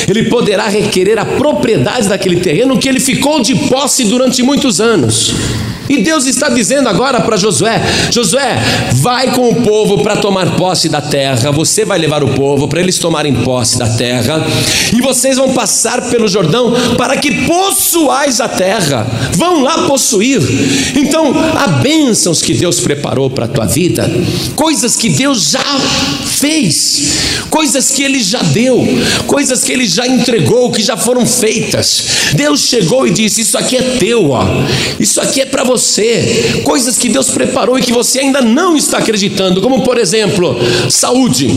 [0.10, 5.34] Ele poderá requerer a propriedade daquele terreno que ele ficou de posse durante muitos anos.
[5.91, 8.58] E Deus está dizendo agora para Josué: Josué,
[8.93, 11.51] vai com o povo para tomar posse da terra.
[11.51, 14.41] Você vai levar o povo para eles tomarem posse da terra.
[14.95, 19.06] E vocês vão passar pelo Jordão para que possuais a terra.
[19.34, 20.41] Vão lá possuir.
[20.95, 24.10] Então, há bênçãos que Deus preparou para a tua vida,
[24.56, 25.60] coisas que Deus já
[26.25, 28.82] fez, coisas que Ele já deu,
[29.27, 32.06] coisas que Ele já entregou, que já foram feitas.
[32.34, 34.45] Deus chegou e disse: Isso aqui é teu, ó.
[34.97, 35.81] Isso aqui é para você.
[36.63, 40.56] Coisas que Deus preparou e que você ainda não está acreditando, como por exemplo,
[40.89, 41.50] saúde.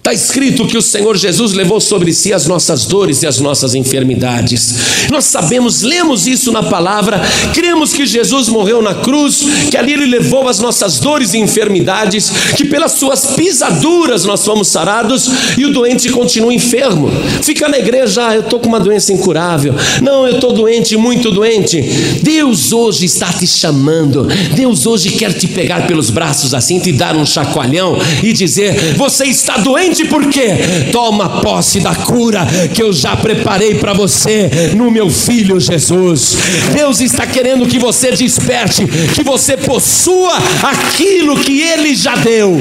[0.00, 3.74] Está escrito que o Senhor Jesus levou sobre si as nossas dores e as nossas
[3.74, 4.74] enfermidades.
[5.10, 7.20] Nós sabemos, lemos isso na palavra,
[7.52, 12.32] cremos que Jesus morreu na cruz, que ali ele levou as nossas dores e enfermidades,
[12.56, 17.10] que pelas suas pisaduras nós fomos sarados e o doente continua enfermo.
[17.42, 19.74] Fica na igreja, ah, eu estou com uma doença incurável.
[20.00, 21.78] Não, eu estou doente, muito doente.
[22.22, 24.26] Deus hoje está te chamando.
[24.54, 29.26] Deus hoje quer te pegar pelos braços assim, te dar um chacoalhão e dizer: Você
[29.26, 30.90] está doente por quê?
[30.92, 36.36] Toma posse da cura que eu já preparei para você no meu filho Jesus.
[36.74, 42.58] Deus está querendo que você desperte, que você possua aquilo que ele já deu.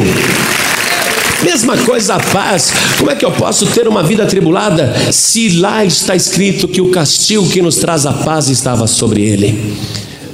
[1.43, 2.73] Mesma coisa a paz.
[2.97, 6.89] Como é que eu posso ter uma vida atribulada se lá está escrito que o
[6.89, 9.57] castigo que nos traz a paz estava sobre ele?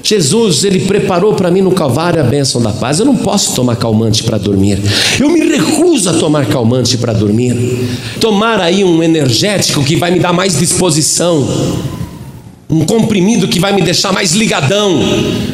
[0.08, 3.00] Jesus, ele preparou para mim no Calvário a bênção da paz.
[3.00, 4.80] Eu não posso tomar calmante para dormir.
[5.20, 7.56] Eu me recuso a tomar calmante para dormir.
[8.22, 11.48] Tomar aí um energético que vai me dar mais disposição.
[12.70, 15.00] Um comprimido que vai me deixar mais ligadão.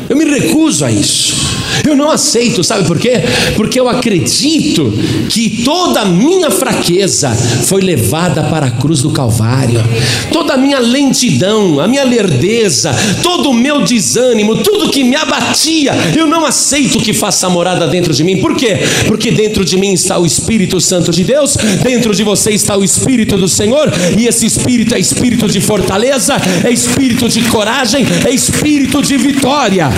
[0.10, 1.51] Eu me recuso a isso.
[1.86, 3.22] Eu não aceito, sabe por quê?
[3.56, 4.92] Porque eu acredito
[5.30, 7.30] que toda a minha fraqueza
[7.66, 9.84] foi levada para a cruz do Calvário,
[10.32, 15.94] toda a minha lentidão, a minha lerdeza, todo o meu desânimo, tudo que me abatia,
[16.16, 18.38] eu não aceito que faça morada dentro de mim.
[18.38, 18.80] Por quê?
[19.08, 22.84] Porque dentro de mim está o Espírito Santo de Deus, dentro de você está o
[22.84, 28.34] Espírito do Senhor, e esse Espírito é espírito de fortaleza, é espírito de coragem, é
[28.34, 29.90] espírito de vitória.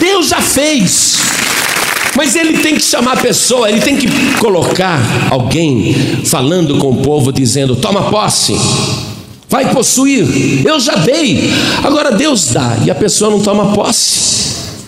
[0.00, 1.16] Deus já fez.
[2.16, 4.08] Mas ele tem que chamar a pessoa, ele tem que
[4.38, 8.56] colocar alguém falando com o povo, dizendo: toma posse,
[9.48, 11.50] vai possuir, eu já dei,
[11.84, 14.28] agora Deus dá, e a pessoa não toma posse.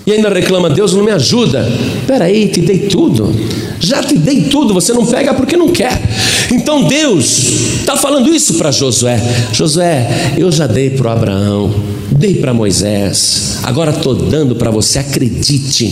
[0.06, 1.70] E ainda reclama, Deus não me ajuda.
[2.00, 3.32] Espera aí, te dei tudo.
[3.78, 6.02] Já te dei tudo, você não pega porque não quer.
[6.50, 7.38] Então Deus
[7.80, 9.20] está falando isso para Josué.
[9.52, 11.72] Josué, eu já dei para Abraão,
[12.10, 15.90] dei para Moisés, agora estou dando para você, acredite.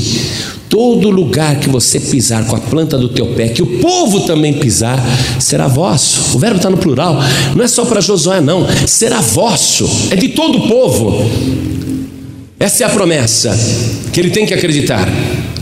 [0.68, 4.52] Todo lugar que você pisar com a planta do teu pé, que o povo também
[4.52, 5.02] pisar,
[5.40, 6.36] será vosso.
[6.36, 7.18] O verbo está no plural,
[7.56, 11.30] não é só para Josué, não, será vosso, é de todo o povo.
[12.60, 13.56] Essa é a promessa
[14.12, 15.08] que ele tem que acreditar.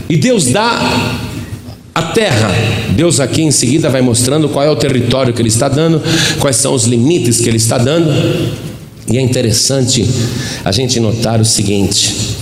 [0.09, 1.17] E Deus dá
[1.93, 2.49] a terra.
[2.95, 6.01] Deus aqui em seguida vai mostrando qual é o território que ele está dando,
[6.39, 8.09] quais são os limites que ele está dando.
[9.09, 10.05] E é interessante
[10.63, 12.37] a gente notar o seguinte: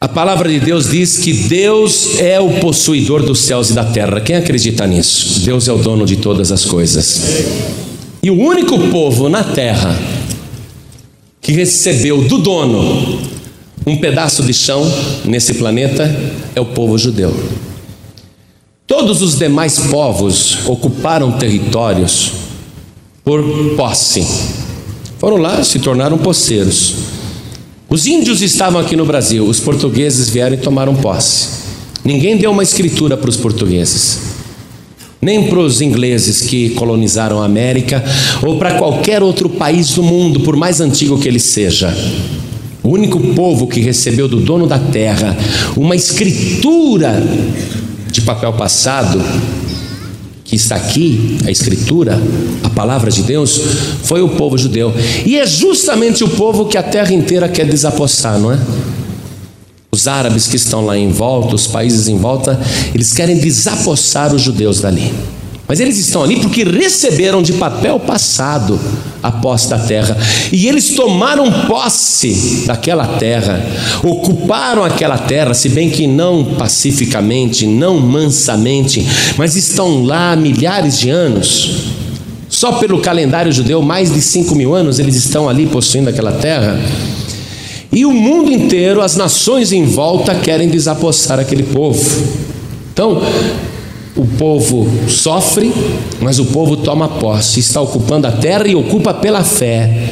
[0.00, 4.20] a palavra de Deus diz que Deus é o possuidor dos céus e da terra.
[4.20, 5.40] Quem acredita nisso?
[5.40, 7.20] Deus é o dono de todas as coisas.
[8.22, 9.98] E o único povo na terra
[11.40, 13.18] que recebeu do dono
[13.86, 14.84] um pedaço de chão
[15.24, 16.04] nesse planeta
[16.54, 17.34] é o povo judeu.
[18.86, 22.32] Todos os demais povos ocuparam territórios
[23.24, 23.42] por
[23.76, 24.61] posse.
[25.22, 26.94] Foram lá, se tornaram poceiros.
[27.88, 31.46] Os índios estavam aqui no Brasil, os portugueses vieram e tomaram posse.
[32.04, 34.18] Ninguém deu uma escritura para os portugueses
[35.20, 38.02] nem para os ingleses que colonizaram a América
[38.42, 41.96] ou para qualquer outro país do mundo, por mais antigo que ele seja.
[42.82, 45.38] O único povo que recebeu do dono da terra
[45.76, 47.22] uma escritura
[48.10, 49.22] de papel passado,
[50.52, 52.20] que está aqui, a escritura,
[52.62, 53.58] a palavra de Deus,
[54.02, 54.92] foi o povo judeu.
[55.24, 58.58] E é justamente o povo que a terra inteira quer desapossar, não é?
[59.90, 62.60] Os árabes que estão lá em volta, os países em volta,
[62.94, 65.10] eles querem desapossar os judeus dali.
[65.68, 68.78] Mas eles estão ali porque receberam de papel passado
[69.22, 70.16] a posse da terra.
[70.50, 73.64] E eles tomaram posse daquela terra,
[74.02, 79.06] ocuparam aquela terra, se bem que não pacificamente, não mansamente,
[79.38, 81.92] mas estão lá há milhares de anos.
[82.48, 86.78] Só pelo calendário judeu, mais de 5 mil anos eles estão ali possuindo aquela terra.
[87.90, 92.02] E o mundo inteiro, as nações em volta, querem desapossar aquele povo.
[92.92, 93.22] Então,
[94.16, 95.72] o povo sofre,
[96.20, 100.10] mas o povo toma posse, está ocupando a terra e ocupa pela fé.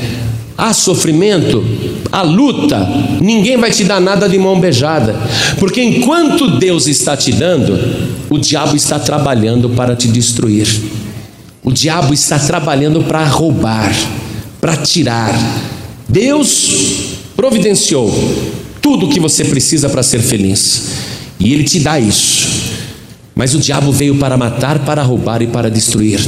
[0.57, 1.65] Há sofrimento?
[2.13, 2.89] a luta,
[3.21, 5.15] ninguém vai te dar nada de mão beijada,
[5.59, 7.79] porque enquanto Deus está te dando,
[8.29, 10.67] o diabo está trabalhando para te destruir.
[11.63, 13.95] O diabo está trabalhando para roubar,
[14.61, 15.33] para tirar.
[16.09, 16.71] Deus
[17.37, 18.13] providenciou
[18.81, 20.89] tudo o que você precisa para ser feliz,
[21.39, 22.70] e Ele te dá isso.
[23.35, 26.21] Mas o diabo veio para matar, para roubar e para destruir.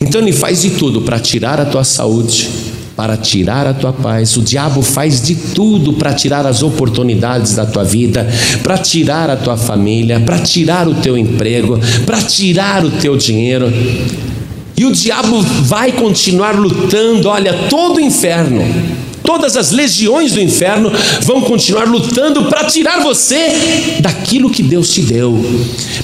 [0.00, 2.48] Então ele faz de tudo para tirar a tua saúde,
[2.96, 4.36] para tirar a tua paz.
[4.36, 8.28] O diabo faz de tudo para tirar as oportunidades da tua vida,
[8.62, 13.72] para tirar a tua família, para tirar o teu emprego, para tirar o teu dinheiro.
[14.76, 18.62] E o diabo vai continuar lutando, olha, todo o inferno
[19.30, 20.90] Todas as legiões do inferno
[21.22, 25.40] vão continuar lutando para tirar você daquilo que Deus te deu.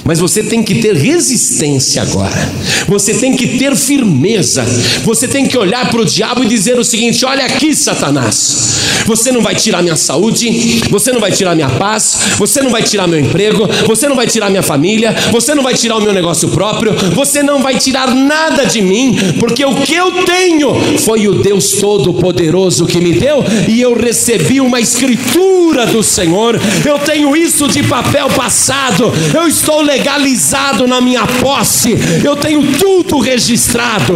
[0.05, 2.49] Mas você tem que ter resistência agora.
[2.87, 4.63] Você tem que ter firmeza.
[5.03, 8.77] Você tem que olhar para o diabo e dizer o seguinte: Olha aqui, Satanás.
[9.05, 12.83] Você não vai tirar minha saúde, você não vai tirar minha paz, você não vai
[12.83, 16.11] tirar meu emprego, você não vai tirar minha família, você não vai tirar o meu
[16.11, 21.25] negócio próprio, você não vai tirar nada de mim, porque o que eu tenho foi
[21.25, 26.59] o Deus Todo-Poderoso que me deu e eu recebi uma escritura do Senhor.
[26.85, 29.11] Eu tenho isso de papel passado.
[29.33, 31.95] Eu estou legalizado na minha posse.
[32.23, 34.15] Eu tenho tudo registrado.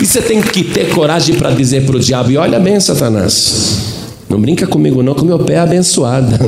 [0.00, 3.78] E você tem que ter coragem para dizer para o diabo: e olha bem, Satanás,
[4.28, 6.38] não brinca comigo, não, que o meu pé é abençoado.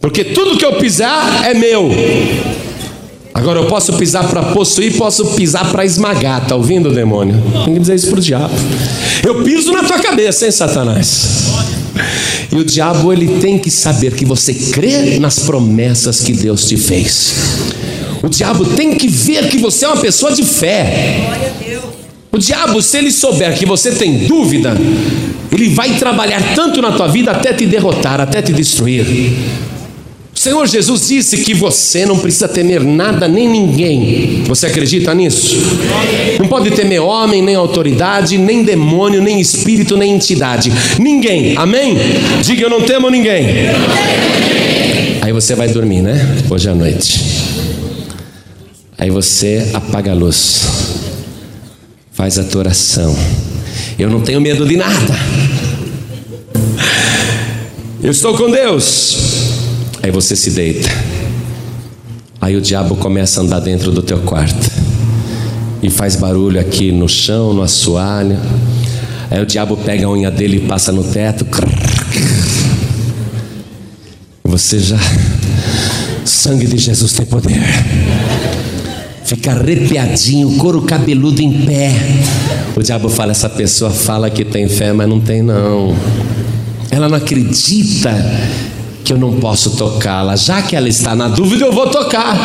[0.00, 1.90] Porque tudo que eu pisar é meu.
[3.38, 6.44] Agora eu posso pisar para possuir, posso pisar para esmagar.
[6.44, 7.40] Tá ouvindo, demônio?
[7.64, 8.52] Tem que dizer isso para o diabo.
[9.24, 11.52] Eu piso na tua cabeça, hein, Satanás?
[12.50, 16.76] E o diabo ele tem que saber que você crê nas promessas que Deus te
[16.76, 17.32] fez.
[18.24, 21.30] O diabo tem que ver que você é uma pessoa de fé.
[22.32, 24.76] O diabo, se ele souber que você tem dúvida,
[25.52, 29.06] ele vai trabalhar tanto na tua vida até te derrotar, até te destruir.
[30.34, 34.44] O Senhor Jesus disse que você não precisa temer nada nem ninguém.
[34.46, 35.56] Você acredita nisso?
[36.38, 40.72] Não pode temer homem, nem autoridade, nem demônio, nem espírito, nem entidade.
[40.98, 41.56] Ninguém.
[41.56, 41.96] Amém?
[42.42, 43.46] Diga eu não temo ninguém.
[45.20, 46.36] Aí você vai dormir, né?
[46.48, 47.20] Hoje à noite.
[48.96, 50.62] Aí você apaga a luz.
[52.12, 53.16] Faz a tua oração.
[53.98, 55.14] Eu não tenho medo de nada.
[58.02, 59.27] Eu estou com Deus.
[60.02, 60.88] Aí você se deita.
[62.40, 64.70] Aí o diabo começa a andar dentro do teu quarto.
[65.82, 68.38] E faz barulho aqui no chão, no assoalho.
[69.30, 71.46] Aí o diabo pega a unha dele e passa no teto.
[74.44, 74.98] Você já.
[76.24, 77.60] Sangue de Jesus tem poder.
[79.24, 81.92] Fica arrepiadinho, couro cabeludo em pé.
[82.74, 85.94] O diabo fala: essa pessoa fala que tem fé, mas não tem, não.
[86.90, 88.10] Ela não acredita
[89.08, 90.36] que eu não posso tocá-la.
[90.36, 92.36] Já que ela está na dúvida, eu vou tocar.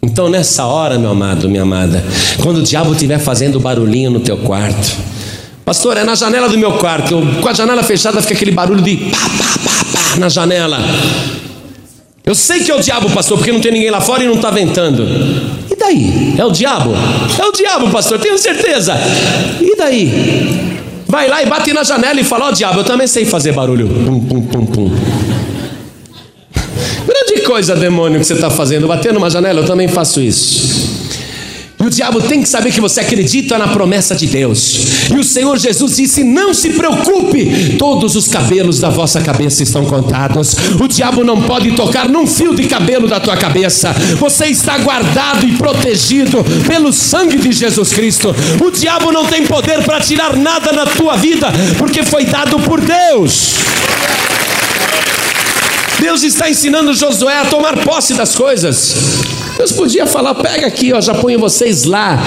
[0.00, 2.02] Então, nessa hora, meu amado, minha amada,
[2.42, 4.96] quando o diabo estiver fazendo barulhinho no teu quarto,
[5.62, 8.80] pastor, é na janela do meu quarto, eu, com a janela fechada fica aquele barulho
[8.80, 10.78] de pá, pá, pá, pá na janela.
[12.24, 14.36] Eu sei que é o diabo, pastor, porque não tem ninguém lá fora e não
[14.36, 15.02] está ventando.
[15.70, 16.34] E daí?
[16.38, 16.92] É o diabo?
[17.38, 18.94] É o diabo, pastor, tenho certeza.
[19.60, 20.79] E daí?
[21.10, 23.52] Vai lá e bate na janela e fala: Ó oh, diabo, eu também sei fazer
[23.52, 23.88] barulho.
[23.88, 24.90] Pum, pum, pum, pum.
[27.04, 28.86] Grande coisa, demônio, que você está fazendo.
[28.86, 30.89] Bater numa janela, eu também faço isso.
[31.80, 35.08] E o diabo tem que saber que você acredita na promessa de Deus.
[35.10, 39.86] E o Senhor Jesus disse: Não se preocupe, todos os cabelos da vossa cabeça estão
[39.86, 40.54] contados.
[40.78, 43.92] O diabo não pode tocar num fio de cabelo da tua cabeça.
[44.18, 48.34] Você está guardado e protegido pelo sangue de Jesus Cristo.
[48.62, 52.80] O diabo não tem poder para tirar nada na tua vida, porque foi dado por
[52.80, 53.54] Deus.
[55.98, 59.29] Deus está ensinando Josué a tomar posse das coisas.
[59.56, 62.18] Deus podia falar: pega aqui, ó, já ponho vocês lá.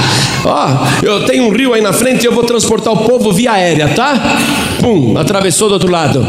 [0.46, 3.54] Ó, eu tenho um rio aí na frente e eu vou transportar o povo via
[3.54, 4.40] aérea, tá?
[4.80, 6.26] Pum, atravessou do outro lado.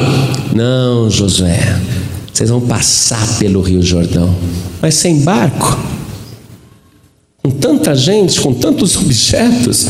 [0.54, 1.78] Não, Josué,
[2.33, 4.35] vocês vão passar pelo Rio Jordão,
[4.80, 5.78] mas sem barco.
[7.42, 9.87] Com tanta gente, com tantos objetos,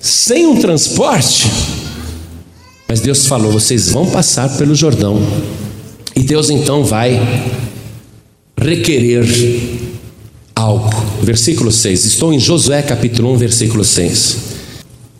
[0.00, 1.50] sem um transporte.
[2.88, 5.20] Mas Deus falou: vocês vão passar pelo Jordão.
[6.14, 7.20] E Deus então vai
[8.58, 9.22] requerer
[10.56, 10.90] algo.
[11.22, 12.06] Versículo 6.
[12.06, 14.36] Estou em Josué capítulo 1, versículo 6.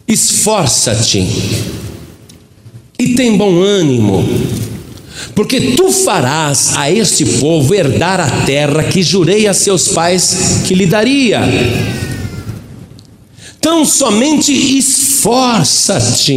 [0.09, 1.18] Esforça-te
[2.99, 4.26] e tem bom ânimo,
[5.34, 10.74] porque tu farás a este povo herdar a terra que jurei a seus pais que
[10.74, 11.43] lhe daria.
[13.59, 16.32] Então somente esforça esforça-te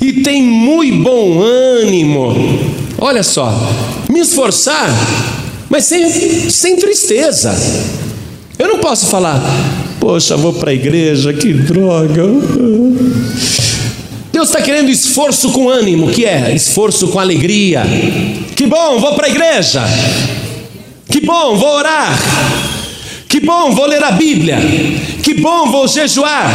[0.00, 2.32] e tem muito bom ânimo.
[2.98, 3.52] Olha só,
[4.08, 4.88] me esforçar,
[5.68, 7.52] mas sem, sem tristeza.
[8.58, 9.42] Eu não posso falar,
[9.98, 12.22] poxa, vou para a igreja, que droga.
[14.32, 17.82] Deus está querendo esforço com ânimo, que é esforço com alegria.
[18.54, 19.82] Que bom, vou para a igreja.
[21.10, 22.18] Que bom, vou orar.
[23.34, 24.58] Que bom, vou ler a Bíblia.
[25.20, 26.52] Que bom, vou jejuar.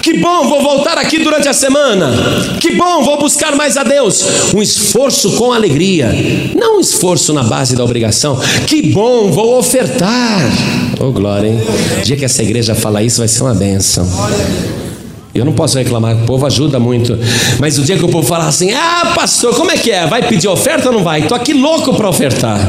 [0.00, 2.10] Que bom, vou voltar aqui durante a semana.
[2.58, 4.54] Que bom, vou buscar mais a Deus.
[4.54, 6.10] Um esforço com alegria,
[6.58, 8.40] não um esforço na base da obrigação.
[8.66, 10.40] Que bom, vou ofertar.
[10.98, 11.60] Oh, glória, hein?
[11.98, 14.08] O dia que essa igreja falar isso vai ser uma benção.
[15.34, 17.18] Eu não posso reclamar, o povo ajuda muito.
[17.58, 20.06] Mas o dia que o povo falar assim: Ah, pastor, como é que é?
[20.06, 21.20] Vai pedir oferta ou não vai?
[21.20, 22.60] Estou aqui louco para ofertar.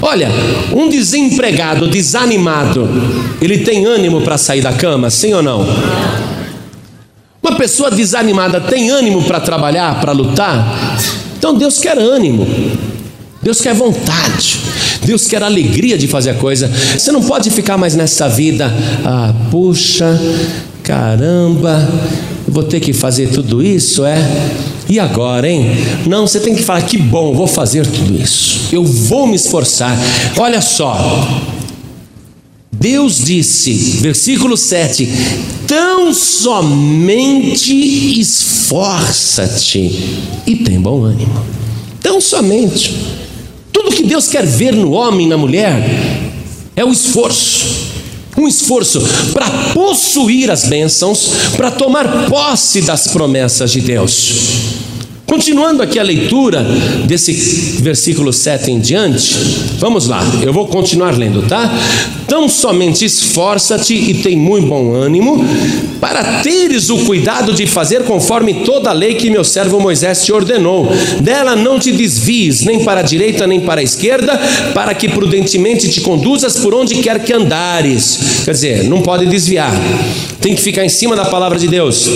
[0.00, 0.28] Olha,
[0.72, 2.88] um desempregado, desanimado,
[3.40, 5.66] ele tem ânimo para sair da cama, sim ou não?
[7.42, 10.98] Uma pessoa desanimada tem ânimo para trabalhar, para lutar?
[11.36, 12.46] Então Deus quer ânimo.
[13.42, 14.58] Deus quer vontade,
[15.04, 16.66] Deus quer alegria de fazer a coisa.
[16.66, 18.72] Você não pode ficar mais nessa vida,
[19.04, 20.18] ah, puxa,
[20.84, 21.88] caramba,
[22.46, 24.18] vou ter que fazer tudo isso, é?
[24.88, 25.70] E agora, hein?
[26.06, 28.68] Não, você tem que falar: que bom, vou fazer tudo isso.
[28.70, 29.98] Eu vou me esforçar.
[30.36, 31.26] Olha só.
[32.70, 33.72] Deus disse,
[34.02, 35.08] versículo 7:
[35.66, 37.72] Tão somente
[38.20, 39.80] esforça-te
[40.46, 41.42] e tem bom ânimo.
[42.02, 42.94] Tão somente.
[43.72, 46.20] Tudo que Deus quer ver no homem e na mulher
[46.76, 47.93] é o esforço
[48.36, 49.00] um esforço
[49.32, 54.93] para possuir as bênçãos, para tomar posse das promessas de Deus.
[55.26, 56.62] Continuando aqui a leitura
[57.06, 57.32] desse
[57.80, 59.34] versículo 7 em diante,
[59.78, 61.72] vamos lá, eu vou continuar lendo, tá?
[62.28, 65.42] Tão somente esforça-te e tem muito bom ânimo,
[66.00, 70.32] para teres o cuidado de fazer conforme toda a lei que meu servo Moisés te
[70.32, 70.86] ordenou.
[71.20, 74.38] Dela não te desvies, nem para a direita nem para a esquerda,
[74.74, 78.33] para que prudentemente te conduzas por onde quer que andares.
[78.44, 79.72] Quer dizer, não pode desviar,
[80.38, 82.10] tem que ficar em cima da palavra de Deus.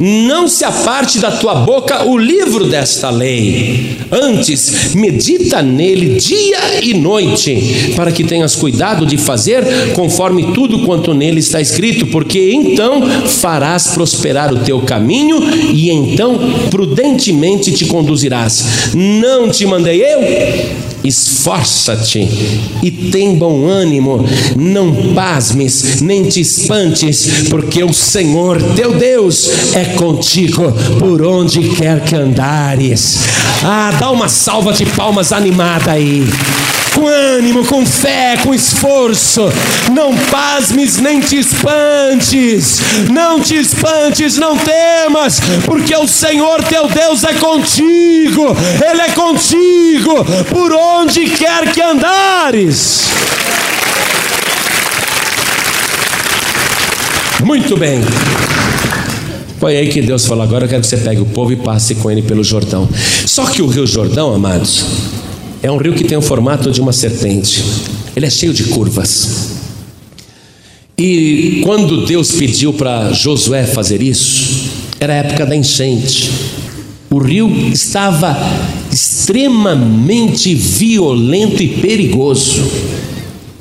[0.00, 3.98] Não se aparte da tua boca o livro desta lei.
[4.10, 11.12] Antes, medita nele dia e noite, para que tenhas cuidado de fazer conforme tudo quanto
[11.12, 15.38] nele está escrito, porque então farás prosperar o teu caminho
[15.70, 16.38] e então
[16.70, 18.94] prudentemente te conduzirás.
[18.94, 20.93] Não te mandei eu?
[21.04, 22.20] Esforça-te
[22.82, 24.24] e tem bom ânimo,
[24.56, 32.02] não pasmes, nem te espantes, porque o Senhor teu Deus é contigo por onde quer
[32.02, 33.18] que andares.
[33.62, 36.24] Ah, dá uma salva de palmas animada aí
[36.94, 39.52] com ânimo, com fé, com esforço.
[39.92, 42.80] Não pasmes nem te espantes,
[43.10, 48.56] não te espantes, não temas, porque o Senhor teu Deus é contigo,
[48.88, 50.93] Ele é contigo por onde
[51.36, 53.08] quer que andares.
[57.44, 58.00] Muito bem.
[59.58, 61.94] Foi aí que Deus falou: agora eu quero que você pegue o povo e passe
[61.96, 62.88] com ele pelo Jordão.
[63.26, 64.84] Só que o Rio Jordão, amados,
[65.62, 67.64] é um rio que tem o formato de uma serpente.
[68.16, 69.50] Ele é cheio de curvas.
[70.96, 74.70] E quando Deus pediu para Josué fazer isso,
[75.00, 76.30] era a época da enchente.
[77.10, 78.36] O rio estava
[78.94, 82.62] extremamente violento e perigoso.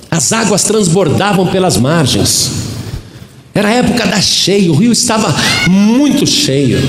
[0.10, 2.52] As águas transbordavam pelas margens.
[3.54, 5.36] Era época da cheia, o rio estava
[5.68, 6.80] muito cheio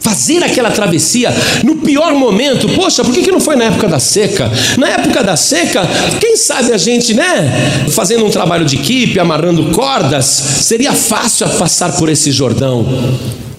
[0.00, 1.32] fazer aquela travessia
[1.62, 2.68] no pior momento.
[2.70, 4.50] Poxa, por que, que não foi na época da seca?
[4.76, 5.88] Na época da seca,
[6.20, 11.92] quem sabe a gente, né, fazendo um trabalho de equipe, amarrando cordas, seria fácil passar
[11.96, 12.84] por esse Jordão.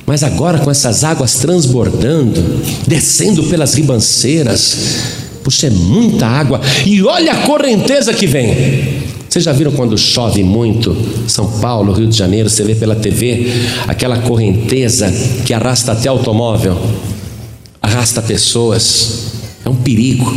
[0.06, 2.42] Mas agora com essas águas transbordando,
[2.86, 4.78] descendo pelas ribanceiras,
[5.44, 6.60] puxa, é muita água.
[6.86, 9.04] E olha a correnteza que vem.
[9.30, 10.96] Vocês já viram quando chove muito?
[11.28, 13.52] São Paulo, Rio de Janeiro, você vê pela TV
[13.88, 15.12] aquela correnteza
[15.46, 16.78] que arrasta até automóvel,
[17.82, 19.32] arrasta pessoas.
[19.66, 20.32] É um perigo.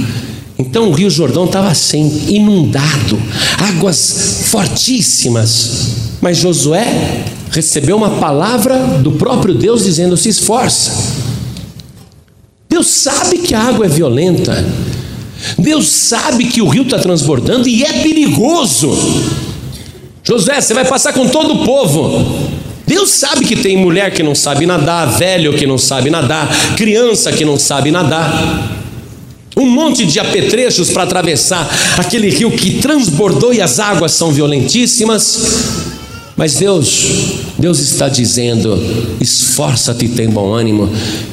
[0.58, 3.20] Então o Rio Jordão estava assim, inundado,
[3.58, 6.16] águas fortíssimas.
[6.22, 10.92] Mas Josué recebeu uma palavra do próprio Deus dizendo: se esforça.
[12.68, 14.64] Deus sabe que a água é violenta,
[15.58, 18.90] Deus sabe que o rio está transbordando e é perigoso.
[20.22, 22.50] José, você vai passar com todo o povo.
[22.86, 27.32] Deus sabe que tem mulher que não sabe nadar, velho que não sabe nadar, criança
[27.32, 28.82] que não sabe nadar.
[29.56, 35.95] Um monte de apetrechos para atravessar aquele rio que transbordou e as águas são violentíssimas.
[36.36, 37.06] Mas Deus,
[37.58, 38.78] Deus está dizendo:
[39.20, 40.88] esforça-te e tem bom ânimo.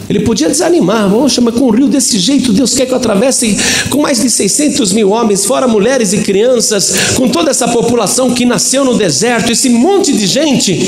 [0.10, 2.54] Ele podia desanimar, vamos chamar com um rio desse jeito.
[2.54, 3.58] Deus quer que eu atravesse
[3.90, 8.46] com mais de 600 mil homens, fora mulheres e crianças, com toda essa população que
[8.46, 10.80] nasceu no deserto, esse monte de gente.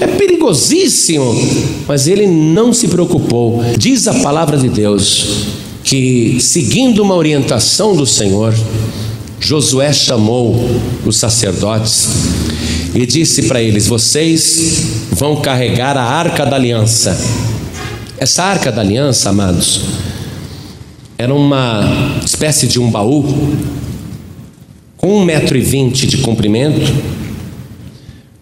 [0.00, 1.34] É perigosíssimo.
[1.86, 3.62] Mas ele não se preocupou.
[3.76, 5.26] Diz a palavra de Deus
[5.84, 8.54] que, seguindo uma orientação do Senhor,
[9.40, 10.58] Josué chamou
[11.06, 12.08] os sacerdotes
[12.94, 17.18] e disse para eles: Vocês vão carregar a arca da aliança.
[18.18, 19.80] Essa arca da aliança, amados,
[21.16, 23.24] era uma espécie de um baú
[24.96, 26.92] com um metro e vinte de comprimento,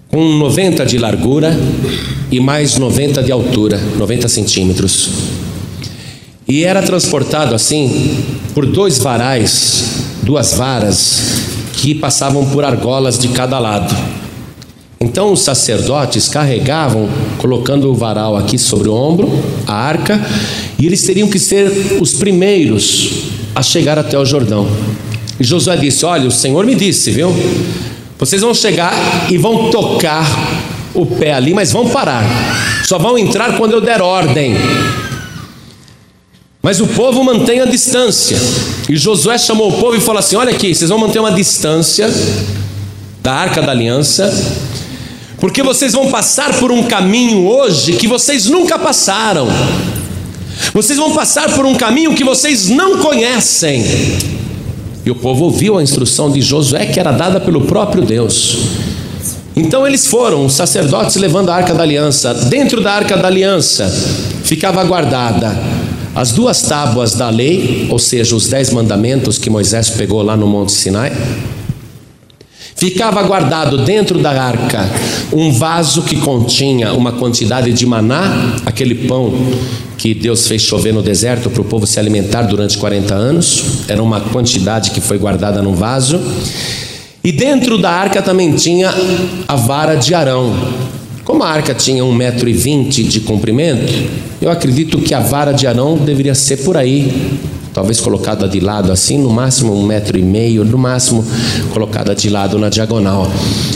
[0.08, 1.54] com 90 de largura
[2.30, 5.10] e mais 90 de altura, 90 centímetros.
[6.48, 8.24] E era transportado assim
[8.54, 11.42] por dois varais, duas varas
[11.74, 13.94] que passavam por argolas de cada lado.
[14.98, 19.30] Então os sacerdotes carregavam, colocando o varal aqui sobre o ombro,
[19.66, 20.18] a arca,
[20.78, 23.10] e eles teriam que ser os primeiros
[23.54, 24.66] a chegar até o Jordão.
[25.38, 27.30] E Josué disse: Olha, o Senhor me disse, viu?
[28.18, 28.94] Vocês vão chegar
[29.30, 30.26] e vão tocar
[30.94, 32.24] o pé ali, mas vão parar.
[32.84, 34.54] Só vão entrar quando eu der ordem.
[36.62, 38.38] Mas o povo mantém a distância.
[38.88, 42.10] E Josué chamou o povo e falou assim: Olha aqui, vocês vão manter uma distância
[43.22, 44.32] da arca da aliança
[45.38, 49.46] porque vocês vão passar por um caminho hoje que vocês nunca passaram.
[50.72, 53.84] Vocês vão passar por um caminho que vocês não conhecem.
[55.04, 58.56] E o povo ouviu a instrução de Josué, que era dada pelo próprio Deus.
[59.54, 62.32] Então eles foram, os sacerdotes levando a arca da aliança.
[62.34, 63.88] Dentro da arca da aliança
[64.42, 65.56] ficava guardada
[66.14, 70.46] as duas tábuas da lei, ou seja, os dez mandamentos que Moisés pegou lá no
[70.46, 71.12] Monte Sinai
[72.76, 74.86] Ficava guardado dentro da arca
[75.32, 79.32] um vaso que continha uma quantidade de maná, aquele pão
[79.96, 84.02] que Deus fez chover no deserto para o povo se alimentar durante 40 anos, era
[84.02, 86.20] uma quantidade que foi guardada num vaso.
[87.24, 88.92] E dentro da arca também tinha
[89.48, 90.54] a vara de Arão.
[91.24, 93.92] Como a arca tinha um metro e vinte de comprimento,
[94.40, 97.40] eu acredito que a vara de Arão deveria ser por aí,
[97.76, 101.22] talvez colocada de lado assim, no máximo um metro e meio, no máximo
[101.74, 103.30] colocada de lado na diagonal.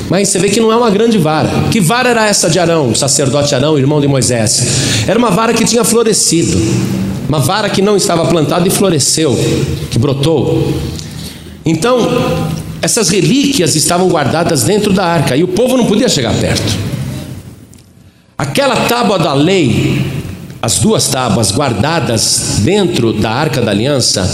[0.08, 1.50] Mas você vê que não é uma grande vara.
[1.70, 5.04] Que vara era essa de Arão, sacerdote Arão, irmão de Moisés?
[5.06, 6.58] Era uma vara que tinha florescido,
[7.28, 9.36] uma vara que não estava plantada e floresceu,
[9.90, 10.72] que brotou.
[11.66, 11.98] Então,
[12.80, 16.74] essas relíquias estavam guardadas dentro da arca e o povo não podia chegar perto.
[18.38, 20.19] Aquela tábua da lei
[20.62, 24.28] as duas tábuas guardadas dentro da arca da aliança,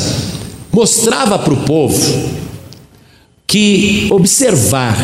[0.72, 2.30] mostrava para o povo
[3.46, 4.96] que observar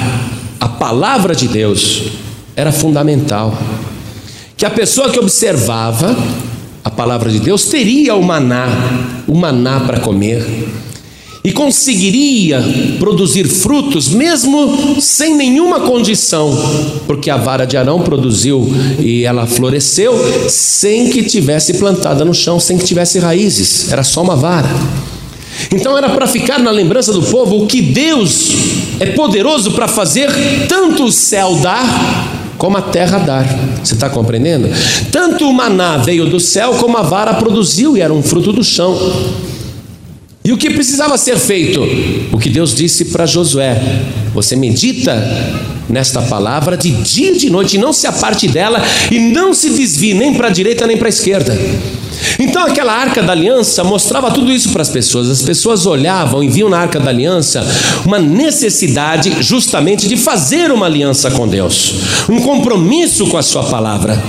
[0.59, 2.03] a palavra de Deus
[2.57, 3.57] era fundamental.
[4.57, 6.17] Que a pessoa que observava
[6.85, 8.67] a palavra de Deus teria o maná,
[9.27, 10.45] o maná para comer
[11.45, 12.63] e conseguiria
[13.01, 16.57] produzir frutos mesmo sem nenhuma condição,
[17.07, 20.15] porque a vara de Arão produziu e ela floresceu
[20.49, 24.71] sem que tivesse plantada no chão, sem que tivesse raízes, era só uma vara.
[25.71, 28.51] Então era para ficar na lembrança do povo o que Deus
[29.01, 30.31] é poderoso para fazer
[30.69, 33.45] tanto o céu dar como a terra dar.
[33.83, 34.69] Você está compreendendo?
[35.11, 38.63] Tanto o maná veio do céu como a vara produziu e era um fruto do
[38.63, 38.97] chão.
[40.45, 41.81] E o que precisava ser feito?
[42.33, 43.81] O que Deus disse para Josué:
[44.35, 45.15] você medita
[45.89, 50.15] nesta palavra de dia e de noite, não se aparte dela, e não se desvie
[50.15, 51.57] nem para a direita nem para a esquerda.
[52.39, 55.29] Então aquela arca da aliança mostrava tudo isso para as pessoas.
[55.29, 57.65] As pessoas olhavam e viam na arca da aliança
[58.05, 61.95] uma necessidade justamente de fazer uma aliança com Deus,
[62.29, 64.23] um compromisso com a sua palavra.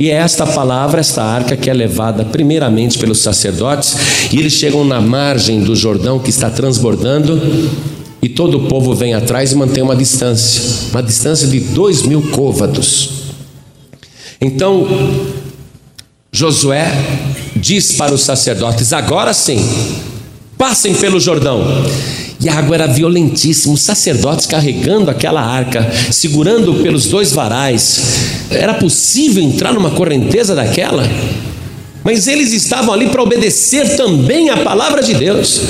[0.00, 3.94] E é esta palavra, esta arca, que é levada primeiramente pelos sacerdotes,
[4.32, 7.38] e eles chegam na margem do Jordão que está transbordando,
[8.22, 12.30] e todo o povo vem atrás e mantém uma distância, uma distância de dois mil
[12.30, 13.10] côvados.
[14.40, 14.88] Então,
[16.32, 16.90] Josué
[17.54, 19.58] diz para os sacerdotes: agora sim,
[20.56, 21.62] passem pelo Jordão.
[22.42, 28.00] E a água era violentíssima, os sacerdotes carregando aquela arca, segurando pelos dois varais.
[28.50, 31.02] Era possível entrar numa correnteza daquela?
[32.02, 35.60] Mas eles estavam ali para obedecer também a palavra de Deus.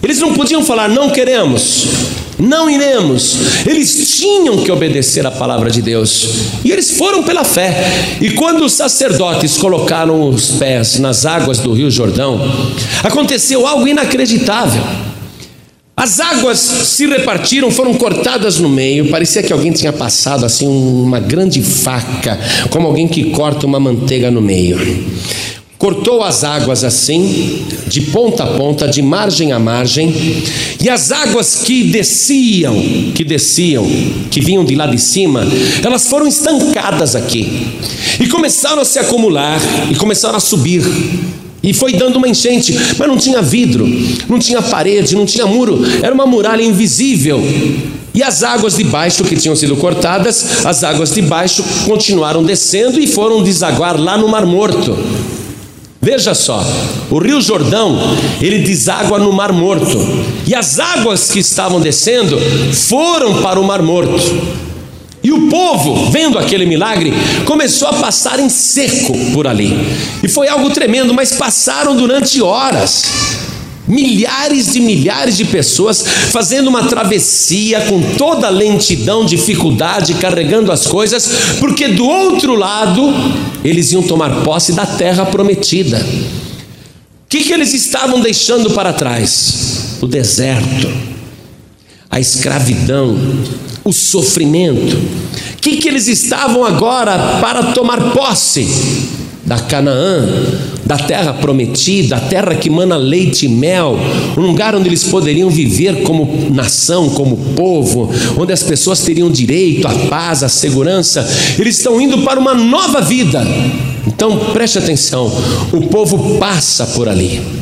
[0.00, 1.86] Eles não podiam falar, não queremos,
[2.38, 3.66] não iremos.
[3.66, 6.28] Eles tinham que obedecer a palavra de Deus.
[6.64, 8.16] E eles foram pela fé.
[8.20, 12.40] E quando os sacerdotes colocaram os pés nas águas do Rio Jordão,
[13.02, 14.82] aconteceu algo inacreditável.
[15.98, 19.10] As águas se repartiram, foram cortadas no meio.
[19.10, 22.38] Parecia que alguém tinha passado assim uma grande faca,
[22.70, 24.78] como alguém que corta uma manteiga no meio.
[25.76, 30.14] Cortou as águas assim, de ponta a ponta, de margem a margem,
[30.80, 32.76] e as águas que desciam,
[33.12, 33.84] que desciam,
[34.30, 35.44] que vinham de lá de cima,
[35.84, 37.66] elas foram estancadas aqui
[38.20, 40.82] e começaram a se acumular e começaram a subir.
[41.62, 43.86] E foi dando uma enchente, mas não tinha vidro,
[44.28, 47.42] não tinha parede, não tinha muro, era uma muralha invisível.
[48.14, 52.98] E as águas de baixo que tinham sido cortadas, as águas de baixo continuaram descendo
[53.00, 54.96] e foram desaguar lá no Mar Morto.
[56.00, 56.64] Veja só,
[57.10, 57.98] o Rio Jordão,
[58.40, 59.98] ele deságua no Mar Morto.
[60.46, 62.38] E as águas que estavam descendo
[62.72, 64.18] foram para o Mar Morto.
[65.28, 67.12] E o povo, vendo aquele milagre,
[67.44, 69.76] começou a passar em seco por ali.
[70.22, 73.02] E foi algo tremendo, mas passaram durante horas.
[73.86, 76.02] Milhares e milhares de pessoas
[76.32, 81.28] fazendo uma travessia com toda a lentidão, dificuldade, carregando as coisas,
[81.60, 83.12] porque do outro lado
[83.62, 85.98] eles iam tomar posse da terra prometida.
[85.98, 89.98] O que, que eles estavam deixando para trás?
[90.00, 90.90] O deserto,
[92.10, 93.14] a escravidão,
[93.88, 94.96] o sofrimento.
[94.96, 98.68] O que, que eles estavam agora para tomar posse?
[99.46, 100.28] Da Canaã,
[100.84, 103.98] da terra prometida, a terra que mana leite e mel,
[104.36, 109.88] um lugar onde eles poderiam viver como nação, como povo, onde as pessoas teriam direito
[109.88, 111.26] à paz, à segurança.
[111.58, 113.42] Eles estão indo para uma nova vida.
[114.06, 115.32] Então preste atenção:
[115.72, 117.57] o povo passa por ali.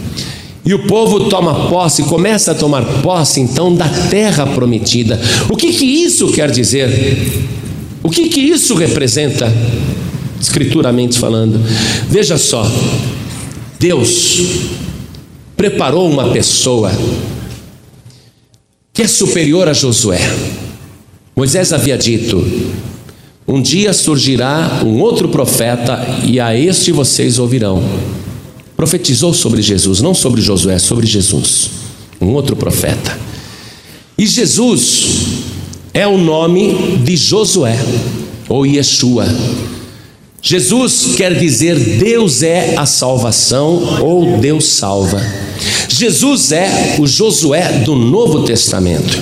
[0.67, 5.19] E o povo toma posse, começa a tomar posse então da terra prometida.
[5.49, 6.91] O que que isso quer dizer?
[8.03, 9.47] O que que isso representa,
[10.41, 11.61] escrituramente falando?
[12.11, 12.69] Veja só,
[13.79, 14.43] Deus
[15.57, 16.91] preparou uma pessoa
[18.93, 20.19] que é superior a Josué.
[21.37, 22.45] Moisés havia dito:
[23.47, 27.85] Um dia surgirá um outro profeta, e a este vocês ouvirão
[28.77, 31.70] profetizou sobre Jesus, não sobre Josué, sobre Jesus,
[32.20, 33.18] um outro profeta.
[34.18, 35.07] E Jesus
[35.95, 37.79] é o nome de Josué,
[38.49, 39.27] ou Yeshua.
[40.43, 45.20] Jesus quer dizer Deus é a salvação ou Deus salva.
[45.97, 49.18] Jesus é o Josué do Novo Testamento.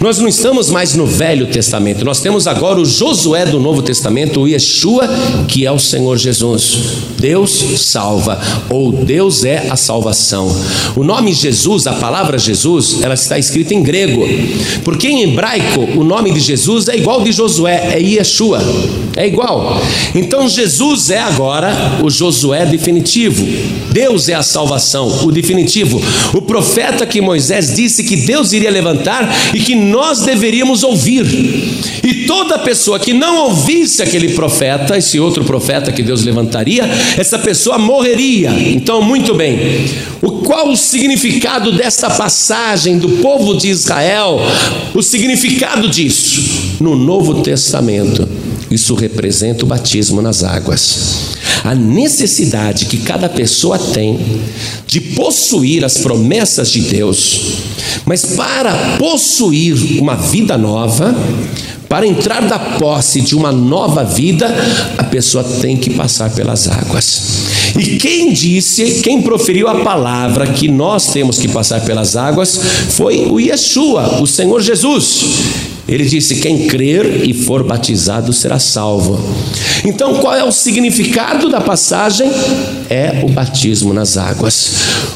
[0.00, 4.40] Nós não estamos mais no Velho Testamento, nós temos agora o Josué do Novo Testamento,
[4.40, 5.08] o Yeshua,
[5.46, 6.78] que é o Senhor Jesus.
[7.18, 10.54] Deus salva, ou Deus é a salvação.
[10.96, 14.22] O nome Jesus, a palavra Jesus, ela está escrita em grego,
[14.84, 18.60] porque em hebraico o nome de Jesus é igual de Josué, é Yeshua,
[19.16, 19.80] é igual.
[20.14, 21.72] Então Jesus é agora
[22.02, 23.46] o Josué definitivo,
[23.92, 26.00] Deus é a salvação, o definitivo.
[26.32, 31.24] O profeta que Moisés disse que Deus iria levantar e que nós deveríamos ouvir.
[32.02, 36.84] E toda pessoa que não ouvisse aquele profeta, esse outro profeta que Deus levantaria,
[37.16, 38.50] essa pessoa morreria.
[38.50, 39.86] Então, muito bem.
[40.22, 44.40] O qual o significado desta passagem do povo de Israel?
[44.94, 48.35] O significado disso no Novo Testamento.
[48.70, 51.36] Isso representa o batismo nas águas
[51.66, 54.18] a necessidade que cada pessoa tem
[54.86, 57.40] de possuir as promessas de Deus,
[58.04, 61.12] mas para possuir uma vida nova,
[61.88, 64.48] para entrar da posse de uma nova vida,
[64.96, 67.22] a pessoa tem que passar pelas águas.
[67.76, 72.58] E quem disse, quem proferiu a palavra que nós temos que passar pelas águas
[72.90, 75.24] foi o Yeshua, o Senhor Jesus.
[75.88, 79.18] Ele disse: Quem crer e for batizado será salvo.
[79.84, 82.28] Então, qual é o significado da passagem?
[82.90, 84.70] É o batismo nas águas.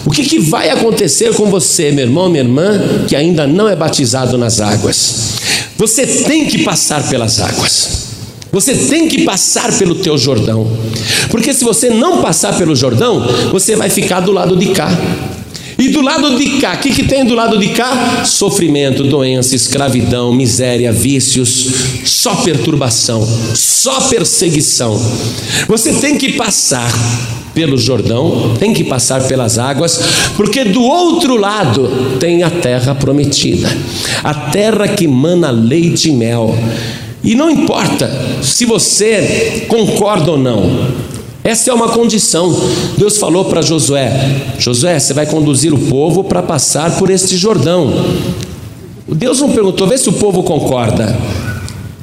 [0.04, 3.74] O que, que vai acontecer com você, meu irmão, minha irmã, que ainda não é
[3.74, 5.34] batizado nas águas?
[5.76, 8.10] Você tem que passar pelas águas.
[8.52, 10.66] Você tem que passar pelo teu Jordão.
[11.30, 14.88] Porque se você não passar pelo Jordão, você vai ficar do lado de cá.
[15.80, 18.22] E do lado de cá, o que, que tem do lado de cá?
[18.26, 21.68] Sofrimento, doença, escravidão, miséria, vícios,
[22.04, 25.00] só perturbação, só perseguição.
[25.66, 26.92] Você tem que passar
[27.54, 29.98] pelo Jordão, tem que passar pelas águas,
[30.36, 33.74] porque do outro lado tem a terra prometida,
[34.22, 36.54] a terra que mana leite e mel.
[37.24, 38.10] E não importa
[38.42, 41.09] se você concorda ou não,
[41.42, 42.54] essa é uma condição.
[42.98, 47.92] Deus falou para Josué: Josué, você vai conduzir o povo para passar por este Jordão.
[49.08, 51.16] Deus não perguntou, vê se o povo concorda.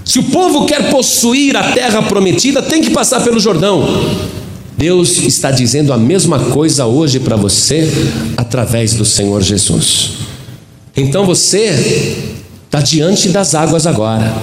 [0.03, 3.85] Se o povo quer possuir a terra prometida, tem que passar pelo Jordão.
[4.77, 7.91] Deus está dizendo a mesma coisa hoje para você
[8.38, 10.11] através do Senhor Jesus.
[10.95, 12.15] Então você
[12.65, 14.33] está diante das águas agora.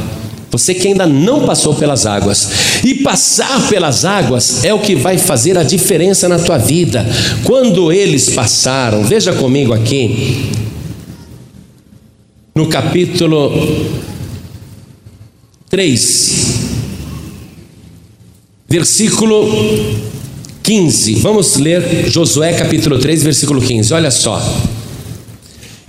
[0.55, 2.48] Você que ainda não passou pelas águas.
[2.84, 7.05] E passar pelas águas é o que vai fazer a diferença na tua vida.
[7.42, 10.52] Quando eles passaram, veja comigo aqui,
[12.55, 13.50] no capítulo
[15.68, 16.61] 3,
[18.68, 19.50] versículo
[20.62, 21.14] 15.
[21.16, 23.92] Vamos ler Josué capítulo 3, versículo 15.
[23.92, 24.40] Olha só.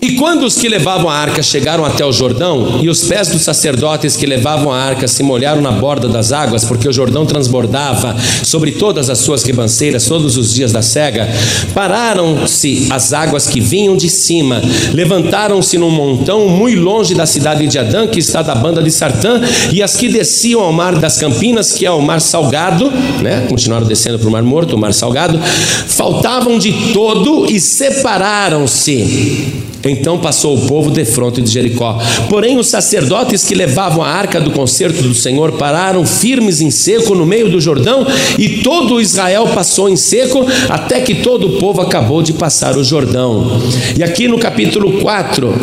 [0.05, 3.41] E quando os que levavam a arca chegaram até o Jordão, e os pés dos
[3.41, 8.15] sacerdotes que levavam a arca se molharam na borda das águas, porque o Jordão transbordava
[8.43, 11.27] sobre todas as suas ribanceiras todos os dias da cega,
[11.73, 14.61] pararam-se as águas que vinham de cima,
[14.93, 19.41] levantaram-se num montão muito longe da cidade de Adã, que está da banda de Sartã,
[19.73, 22.91] e as que desciam ao mar das Campinas, que é o mar salgado,
[23.23, 23.47] né?
[23.49, 25.39] continuaram descendo para o mar morto, o mar salgado,
[25.87, 31.97] faltavam de todo e separaram-se então passou o povo de fronte de Jericó.
[32.29, 37.13] Porém, os sacerdotes que levavam a arca do concerto do Senhor pararam firmes em seco
[37.15, 38.05] no meio do Jordão,
[38.37, 42.83] e todo Israel passou em seco, até que todo o povo acabou de passar o
[42.83, 43.61] Jordão.
[43.97, 45.53] E aqui no capítulo 4,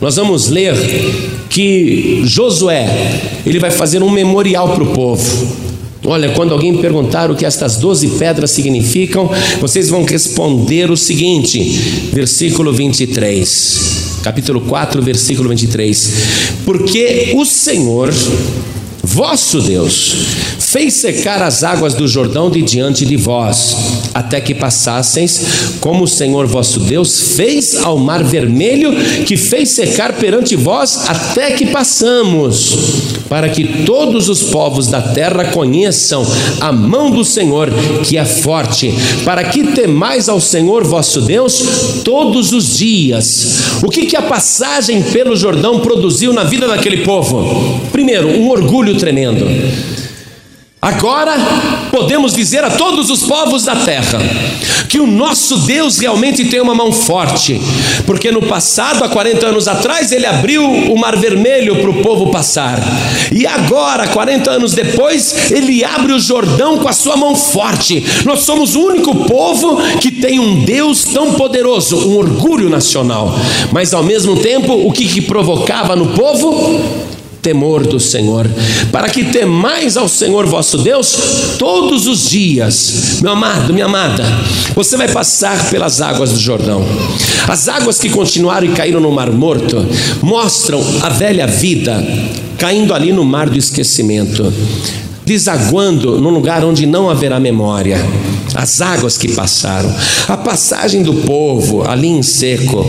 [0.00, 0.74] nós vamos ler
[1.50, 5.69] que Josué, ele vai fazer um memorial para o povo.
[6.04, 9.30] Olha, quando alguém perguntar o que estas doze pedras significam,
[9.60, 11.60] vocês vão responder o seguinte,
[12.12, 16.12] versículo 23, capítulo 4, versículo 23:
[16.64, 18.10] Porque o Senhor,
[19.02, 20.14] vosso Deus,
[20.58, 23.76] fez secar as águas do Jordão de diante de vós,
[24.14, 28.92] até que passasseis, como o Senhor vosso Deus fez ao mar vermelho,
[29.24, 32.76] que fez secar perante vós, até que passamos,
[33.28, 36.26] para que todos os povos da terra conheçam
[36.60, 37.70] a mão do Senhor,
[38.04, 38.92] que é forte,
[39.24, 43.80] para que temais ao Senhor vosso Deus todos os dias.
[43.82, 47.80] O que, que a passagem pelo Jordão produziu na vida daquele povo?
[47.92, 49.46] Primeiro, um orgulho tremendo.
[50.82, 51.34] Agora
[51.90, 54.18] podemos dizer a todos os povos da terra
[54.88, 57.60] que o nosso Deus realmente tem uma mão forte,
[58.06, 62.30] porque no passado, há 40 anos atrás, ele abriu o Mar Vermelho para o povo
[62.30, 62.80] passar,
[63.30, 68.02] e agora, 40 anos depois, ele abre o Jordão com a sua mão forte.
[68.24, 73.38] Nós somos o único povo que tem um Deus tão poderoso, um orgulho nacional,
[73.70, 77.19] mas ao mesmo tempo, o que, que provocava no povo?
[77.42, 78.46] Temor do Senhor,
[78.92, 81.16] para que temais ao Senhor vosso Deus
[81.58, 83.18] todos os dias.
[83.22, 84.24] Meu amado, minha amada,
[84.74, 86.84] você vai passar pelas águas do Jordão.
[87.48, 89.84] As águas que continuaram e caíram no Mar Morto
[90.22, 92.02] mostram a velha vida
[92.60, 94.52] caindo ali no mar do esquecimento,
[95.24, 97.96] desaguando num lugar onde não haverá memória.
[98.54, 99.90] As águas que passaram,
[100.28, 102.84] a passagem do povo ali em seco,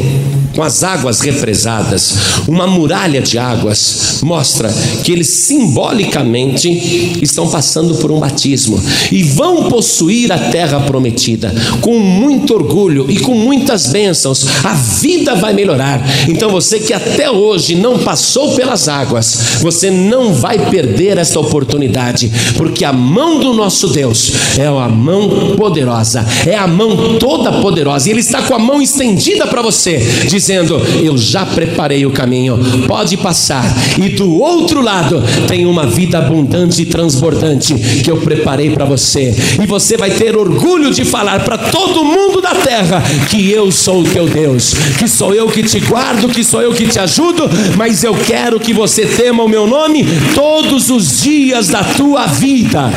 [0.56, 2.14] com as águas represadas,
[2.47, 4.70] uma muralha de águas, mostra
[5.04, 8.82] que eles simbolicamente estão passando por um batismo
[9.12, 14.45] e vão possuir a terra prometida com muito orgulho e com muitas bênçãos.
[14.64, 16.02] A vida vai melhorar.
[16.28, 22.32] Então você que até hoje não passou pelas águas, você não vai perder esta oportunidade,
[22.58, 28.08] porque a mão do nosso Deus é a mão poderosa, é a mão toda poderosa,
[28.08, 29.99] e Ele está com a mão estendida para você,
[30.42, 33.64] dizendo: Eu já preparei o caminho, pode passar,
[34.04, 39.34] e do outro lado tem uma vida abundante e transbordante que eu preparei para você,
[39.62, 44.02] e você vai ter orgulho de falar para todo mundo da terra que eu sou
[44.02, 47.48] o teu Deus, que sou eu que te guardo, que sou eu que te ajudo,
[47.78, 52.89] mas eu quero que você tema o meu nome todos os dias da tua vida.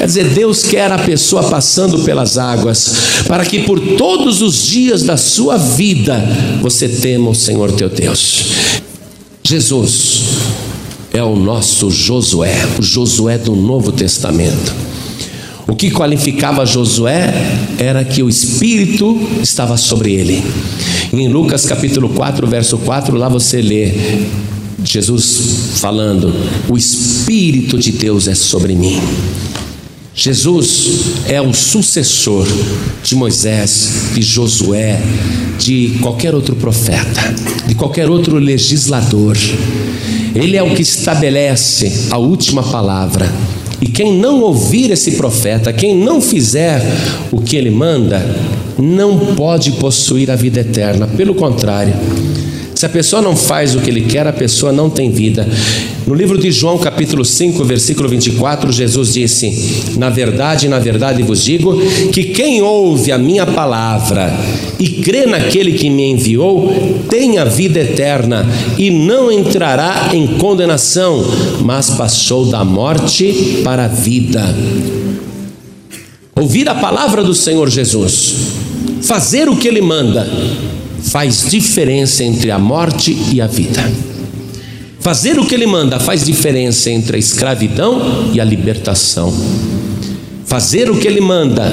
[0.00, 5.02] Quer dizer, Deus quer a pessoa passando pelas águas, para que por todos os dias
[5.02, 6.18] da sua vida
[6.62, 8.44] você tema o Senhor teu Deus.
[9.44, 10.22] Jesus
[11.12, 14.74] é o nosso Josué, o Josué do Novo Testamento.
[15.68, 17.34] O que qualificava Josué
[17.76, 20.42] era que o Espírito estava sobre ele.
[21.12, 23.92] Em Lucas capítulo 4, verso 4, lá você lê
[24.82, 26.34] Jesus falando:
[26.70, 28.98] O Espírito de Deus é sobre mim.
[30.14, 30.88] Jesus
[31.28, 32.46] é o sucessor
[33.02, 35.00] de Moisés, de Josué,
[35.58, 37.34] de qualquer outro profeta,
[37.66, 39.36] de qualquer outro legislador.
[40.34, 43.32] Ele é o que estabelece a última palavra.
[43.80, 46.82] E quem não ouvir esse profeta, quem não fizer
[47.32, 48.20] o que ele manda,
[48.78, 51.06] não pode possuir a vida eterna.
[51.06, 51.94] Pelo contrário,
[52.80, 55.46] Se a pessoa não faz o que ele quer, a pessoa não tem vida.
[56.06, 61.44] No livro de João, capítulo 5, versículo 24, Jesus disse: Na verdade, na verdade vos
[61.44, 61.78] digo
[62.10, 64.32] que quem ouve a minha palavra
[64.78, 71.22] e crê naquele que me enviou, tem a vida eterna e não entrará em condenação,
[71.60, 74.42] mas passou da morte para a vida.
[76.34, 78.36] Ouvir a palavra do Senhor Jesus,
[79.02, 80.26] fazer o que ele manda,
[81.02, 83.82] faz diferença entre a morte e a vida.
[85.00, 89.32] Fazer o que ele manda faz diferença entre a escravidão e a libertação.
[90.44, 91.72] Fazer o que ele manda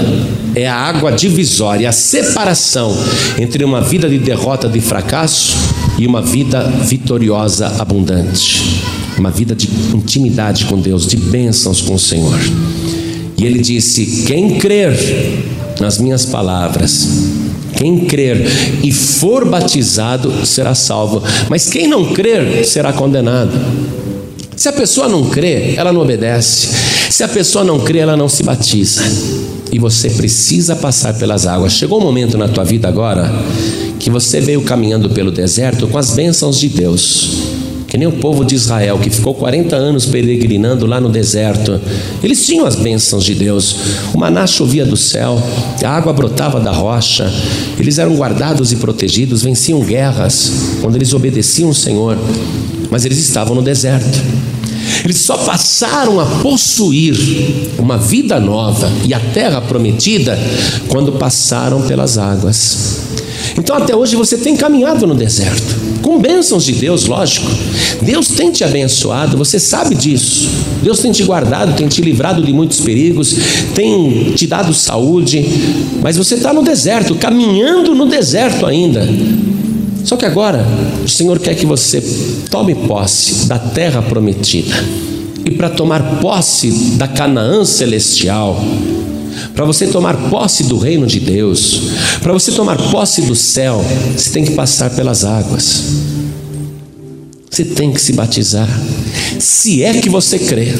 [0.55, 2.95] é a água divisória, a separação
[3.37, 5.57] entre uma vida de derrota, de fracasso
[5.97, 8.81] e uma vida vitoriosa, abundante.
[9.17, 12.39] Uma vida de intimidade com Deus, de bênçãos com o Senhor.
[13.37, 14.95] E ele disse: Quem crer
[15.79, 17.07] nas minhas palavras
[17.77, 18.45] quem crer
[18.83, 23.51] e for batizado será salvo, mas quem não crer será condenado.
[24.55, 26.67] Se a pessoa não crê, ela não obedece.
[27.11, 29.03] Se a pessoa não crê, ela não se batiza.
[29.71, 31.73] E você precisa passar pelas águas.
[31.73, 33.31] Chegou um momento na tua vida agora
[33.99, 37.46] que você veio caminhando pelo deserto com as bênçãos de Deus.
[37.97, 41.81] Que nem o povo de Israel que ficou 40 anos peregrinando lá no deserto.
[42.21, 43.75] Eles tinham as bênçãos de Deus.
[44.13, 45.41] O maná chovia do céu,
[45.83, 47.27] a água brotava da rocha.
[47.79, 52.15] Eles eram guardados e protegidos, venciam guerras quando eles obedeciam o Senhor.
[52.91, 54.21] Mas eles estavam no deserto.
[55.03, 57.17] Eles só passaram a possuir
[57.79, 60.37] uma vida nova e a terra prometida
[60.87, 63.06] quando passaram pelas águas.
[63.57, 67.49] Então, até hoje você tem caminhado no deserto, com bênçãos de Deus, lógico.
[68.01, 70.47] Deus tem te abençoado, você sabe disso.
[70.83, 73.35] Deus tem te guardado, tem te livrado de muitos perigos,
[73.73, 75.43] tem te dado saúde,
[76.01, 79.07] mas você está no deserto, caminhando no deserto ainda.
[80.03, 80.65] Só que agora
[81.03, 82.01] o Senhor quer que você
[82.49, 84.73] tome posse da terra prometida.
[85.45, 88.63] E para tomar posse da Canaã celestial,
[89.53, 91.81] para você tomar posse do reino de Deus,
[92.21, 93.83] para você tomar posse do céu,
[94.15, 95.83] você tem que passar pelas águas.
[97.49, 98.69] Você tem que se batizar.
[99.39, 100.73] Se é que você crê.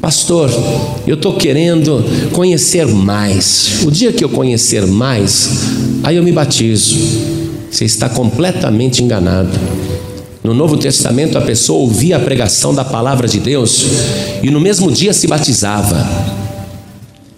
[0.00, 0.50] Pastor,
[1.06, 3.82] eu estou querendo conhecer mais.
[3.84, 5.48] O dia que eu conhecer mais,
[6.02, 6.96] aí eu me batizo.
[7.70, 9.50] Você está completamente enganado.
[10.42, 13.84] No Novo Testamento, a pessoa ouvia a pregação da palavra de Deus
[14.42, 16.41] e no mesmo dia se batizava.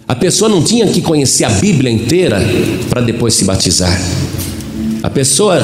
[0.07, 2.39] A pessoa não tinha que conhecer a Bíblia inteira
[2.89, 3.99] para depois se batizar.
[5.01, 5.59] A pessoa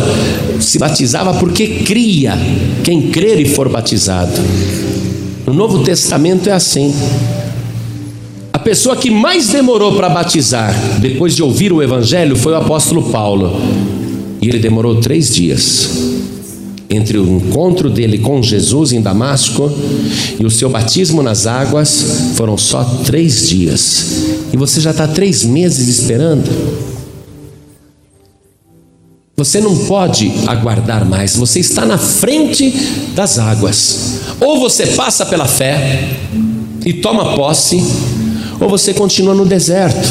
[0.60, 2.34] se batizava porque cria,
[2.84, 4.42] quem crer e for batizado.
[5.46, 6.94] No Novo Testamento é assim.
[8.52, 13.12] A pessoa que mais demorou para batizar, depois de ouvir o Evangelho, foi o apóstolo
[13.12, 13.62] Paulo.
[14.42, 16.11] E ele demorou três dias
[16.92, 19.72] entre o encontro dele com Jesus em Damasco
[20.38, 24.06] e o seu batismo nas águas foram só três dias.
[24.52, 26.50] E você já está três meses esperando.
[29.38, 32.72] Você não pode aguardar mais, você está na frente
[33.16, 34.20] das águas.
[34.39, 36.10] Ou você passa pela fé
[36.86, 37.82] e toma posse,
[38.60, 40.08] ou você continua no deserto,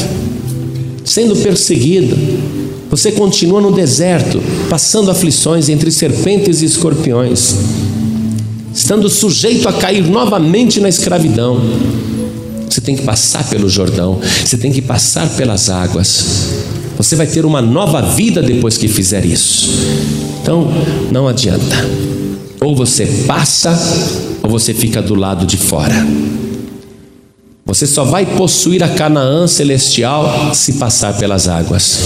[1.05, 2.17] sendo perseguido,
[2.91, 7.55] você continua no deserto, passando aflições entre serpentes e escorpiões,
[8.75, 11.61] estando sujeito a cair novamente na escravidão.
[12.69, 16.49] Você tem que passar pelo Jordão, você tem que passar pelas águas.
[16.97, 19.69] Você vai ter uma nova vida depois que fizer isso.
[20.41, 20.67] Então,
[21.11, 21.75] não adianta.
[22.59, 23.71] Ou você passa,
[24.43, 25.95] ou você fica do lado de fora.
[27.71, 31.99] Você só vai possuir a Canaã celestial se passar pelas águas.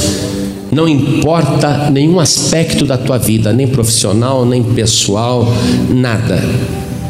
[0.71, 5.51] Não importa nenhum aspecto da tua vida, nem profissional, nem pessoal,
[5.89, 6.39] nada.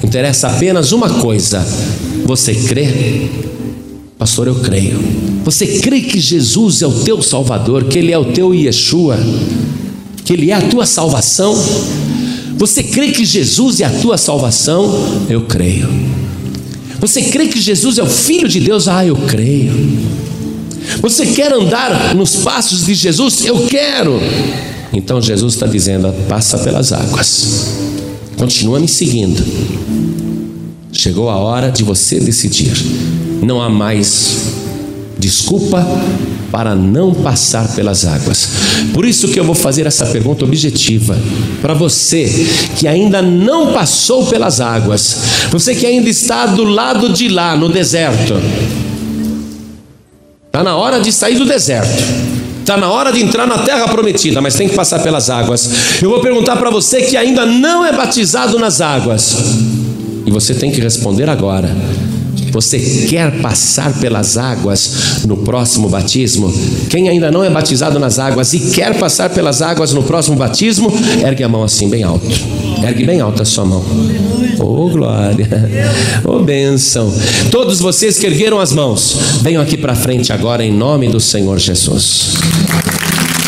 [0.01, 1.67] Interessa apenas uma coisa:
[2.25, 3.27] você crê?
[4.17, 5.01] Pastor, eu creio.
[5.43, 9.19] Você crê que Jesus é o teu Salvador, que Ele é o teu Yeshua,
[10.23, 11.53] que Ele é a tua salvação?
[12.57, 15.25] Você crê que Jesus é a tua salvação?
[15.29, 16.24] Eu creio.
[17.05, 18.87] Você crê que Jesus é o Filho de Deus?
[18.87, 19.71] Ah, eu creio.
[21.03, 23.45] Você quer andar nos passos de Jesus?
[23.45, 24.19] Eu quero.
[24.91, 27.75] Então Jesus está dizendo: passa pelas águas,
[28.35, 29.39] continua me seguindo.
[30.91, 32.73] Chegou a hora de você decidir.
[33.43, 34.64] Não há mais
[35.17, 35.85] desculpa
[36.51, 38.49] para não passar pelas águas.
[38.93, 41.17] Por isso que eu vou fazer essa pergunta objetiva
[41.61, 42.47] para você
[42.77, 45.17] que ainda não passou pelas águas,
[45.49, 48.35] você que ainda está do lado de lá no deserto.
[50.47, 52.03] Está na hora de sair do deserto.
[52.61, 56.01] Está na hora de entrar na terra prometida, mas tem que passar pelas águas.
[56.01, 59.35] Eu vou perguntar para você que ainda não é batizado nas águas.
[60.25, 61.69] E você tem que responder agora.
[62.55, 62.79] Você
[63.09, 66.53] quer passar pelas águas no próximo batismo?
[66.89, 70.89] Quem ainda não é batizado nas águas e quer passar pelas águas no próximo batismo,
[71.21, 72.25] ergue a mão assim bem alto.
[72.81, 73.83] Ergue bem alto a sua mão.
[74.57, 75.49] Oh glória,
[76.23, 77.13] oh bênção.
[77.51, 81.59] Todos vocês que ergueram as mãos, venham aqui para frente agora em nome do Senhor
[81.59, 82.35] Jesus.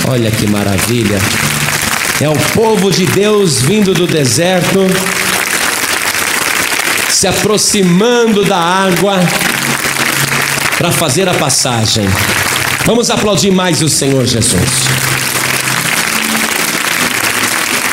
[0.10, 1.18] Olha que maravilha.
[2.20, 4.80] É o povo de Deus vindo do deserto
[7.10, 9.20] se aproximando da água
[10.78, 12.06] para fazer a passagem.
[12.86, 14.88] Vamos aplaudir mais o Senhor Jesus.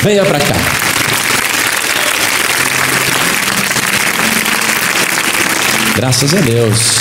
[0.02, 0.54] Venha para cá.
[5.96, 6.98] Graças a Deus.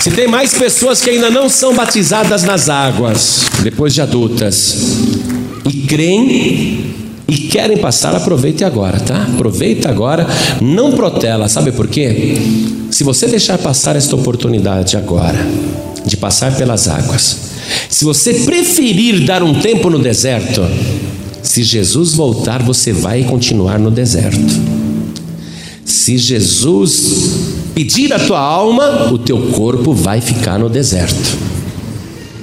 [0.00, 4.76] Se tem mais pessoas que ainda não são batizadas nas águas, depois de adultas,
[5.64, 9.22] e creem e querem passar, aproveite agora, tá?
[9.34, 10.26] Aproveita agora,
[10.60, 12.36] não protela, sabe por quê?
[12.90, 15.38] Se você deixar passar esta oportunidade agora,
[16.04, 17.36] de passar pelas águas,
[17.88, 20.62] se você preferir dar um tempo no deserto,
[21.42, 24.54] se Jesus voltar, você vai continuar no deserto.
[25.84, 27.30] Se Jesus
[27.74, 31.36] pedir a tua alma, o teu corpo vai ficar no deserto.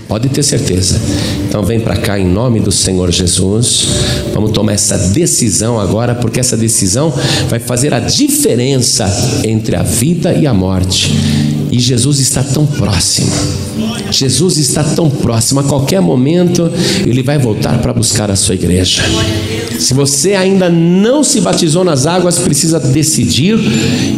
[0.08, 1.00] Pode ter certeza.
[1.54, 3.86] Então vem para cá em nome do Senhor Jesus.
[4.34, 7.14] Vamos tomar essa decisão agora, porque essa decisão
[7.48, 9.06] vai fazer a diferença
[9.44, 11.12] entre a vida e a morte.
[11.74, 13.32] E Jesus está tão próximo.
[14.12, 15.60] Jesus está tão próximo.
[15.60, 16.72] A qualquer momento
[17.04, 19.02] ele vai voltar para buscar a sua igreja.
[19.80, 23.58] Se você ainda não se batizou nas águas, precisa decidir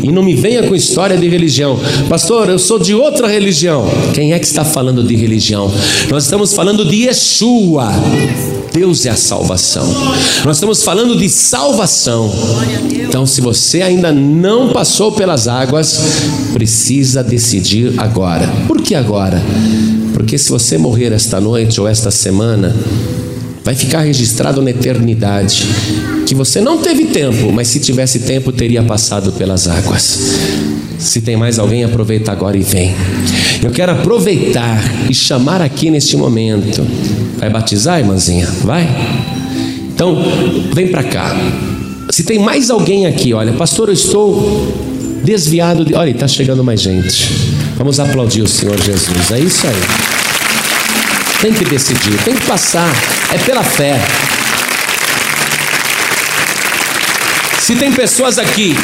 [0.04, 1.80] e não me venha com história de religião.
[2.10, 3.88] Pastor, eu sou de outra religião.
[4.14, 5.72] Quem é que está falando de religião?
[6.10, 7.90] Nós estamos falando de Yeshua.
[8.76, 9.88] Deus é a salvação.
[10.44, 12.30] Nós estamos falando de salvação.
[12.92, 15.98] Então, se você ainda não passou pelas águas,
[16.52, 18.46] precisa decidir agora.
[18.68, 19.42] Por que agora?
[20.14, 22.76] Porque se você morrer esta noite ou esta semana,
[23.64, 25.66] vai ficar registrado na eternidade
[26.28, 30.20] que você não teve tempo, mas se tivesse tempo teria passado pelas águas.
[31.00, 32.94] Se tem mais alguém, aproveita agora e vem.
[33.66, 36.86] Eu quero aproveitar e chamar aqui neste momento.
[37.40, 38.48] Vai batizar, irmãzinha?
[38.64, 38.88] Vai?
[39.92, 40.16] Então,
[40.72, 41.36] vem para cá.
[42.12, 44.72] Se tem mais alguém aqui, olha, pastor, eu estou
[45.24, 45.96] desviado de.
[45.96, 47.28] Olha, está chegando mais gente.
[47.76, 49.32] Vamos aplaudir o Senhor Jesus.
[49.32, 49.82] É isso aí.
[51.42, 52.94] Tem que decidir, tem que passar.
[53.34, 54.00] É pela fé.
[57.62, 58.76] Se tem pessoas aqui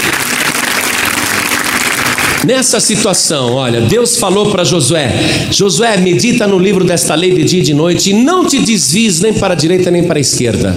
[2.46, 5.12] Nessa situação, olha, Deus falou para Josué:
[5.52, 9.20] Josué, medita no livro desta lei de dia e de noite e não te desvies
[9.20, 10.76] nem para a direita nem para a esquerda.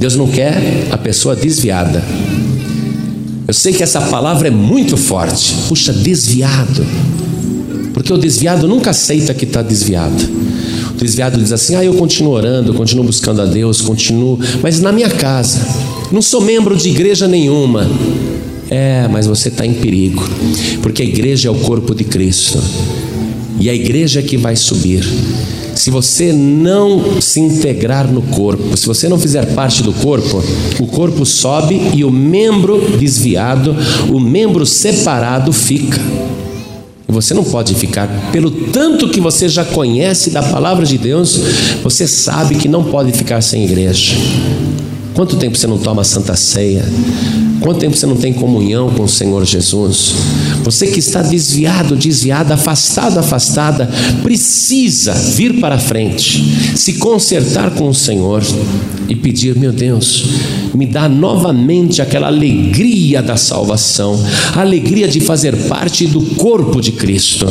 [0.00, 2.02] Deus não quer a pessoa desviada.
[3.46, 5.54] Eu sei que essa palavra é muito forte.
[5.68, 6.86] Puxa, desviado.
[7.92, 10.38] Porque o desviado nunca aceita que está desviado
[10.98, 15.08] desviado diz assim: ah, eu continuo orando, continuo buscando a Deus, continuo, mas na minha
[15.08, 15.60] casa,
[16.10, 17.88] não sou membro de igreja nenhuma.
[18.70, 20.22] É, mas você está em perigo,
[20.82, 22.62] porque a igreja é o corpo de Cristo
[23.58, 25.04] e a igreja é que vai subir.
[25.74, 30.42] Se você não se integrar no corpo, se você não fizer parte do corpo,
[30.80, 33.74] o corpo sobe e o membro desviado,
[34.10, 36.00] o membro separado fica.
[37.06, 41.40] Você não pode ficar, pelo tanto que você já conhece da palavra de Deus,
[41.82, 44.14] você sabe que não pode ficar sem igreja.
[45.18, 46.84] Quanto tempo você não toma santa ceia?
[47.60, 50.12] Quanto tempo você não tem comunhão com o Senhor Jesus?
[50.62, 53.90] Você que está desviado, desviada, afastado, afastada,
[54.22, 58.44] precisa vir para frente, se consertar com o Senhor
[59.08, 60.24] e pedir: meu Deus,
[60.72, 66.92] me dá novamente aquela alegria da salvação, a alegria de fazer parte do corpo de
[66.92, 67.44] Cristo.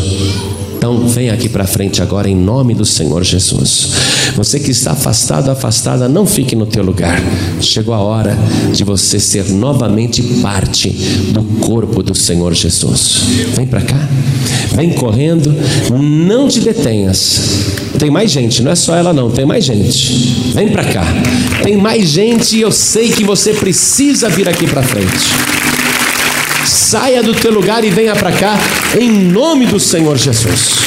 [0.78, 3.90] Então, vem aqui para frente agora em nome do Senhor Jesus.
[4.36, 7.20] Você que está afastado, afastada, não fique no teu lugar.
[7.60, 8.38] Chegou a hora
[8.72, 10.90] de você ser novamente parte
[11.32, 13.22] do corpo do Senhor Jesus.
[13.56, 14.08] Vem para cá.
[14.76, 15.52] Vem correndo,
[16.00, 17.42] não te detenhas.
[17.98, 20.52] Tem mais gente, não é só ela não, tem mais gente.
[20.54, 21.04] Vem para cá.
[21.64, 25.57] Tem mais gente e eu sei que você precisa vir aqui para frente
[26.68, 28.58] saia do teu lugar e venha para cá,
[29.00, 30.80] em nome do Senhor Jesus.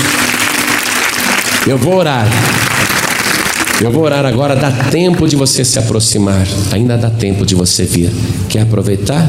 [1.66, 2.28] Eu vou orar.
[3.80, 7.84] Eu vou orar agora, dá tempo de você se aproximar, ainda dá tempo de você
[7.84, 8.10] vir.
[8.48, 9.28] Quer aproveitar?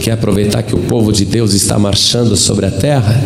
[0.00, 3.18] Quer aproveitar que o povo de Deus está marchando sobre a terra?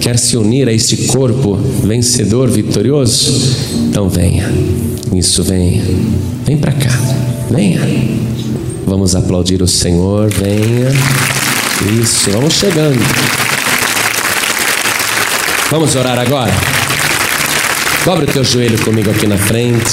[0.00, 3.32] Quer se unir a este corpo vencedor, vitorioso?
[3.88, 4.50] Então venha.
[5.14, 5.82] Isso, venha.
[6.44, 6.90] Vem para cá.
[7.50, 7.80] Venha.
[8.84, 10.28] Vamos aplaudir o Senhor.
[10.28, 11.37] Venha.
[11.86, 12.98] Isso, vamos chegando.
[15.70, 16.52] Vamos orar agora?
[18.04, 19.86] Dobre o teu joelho comigo aqui na frente.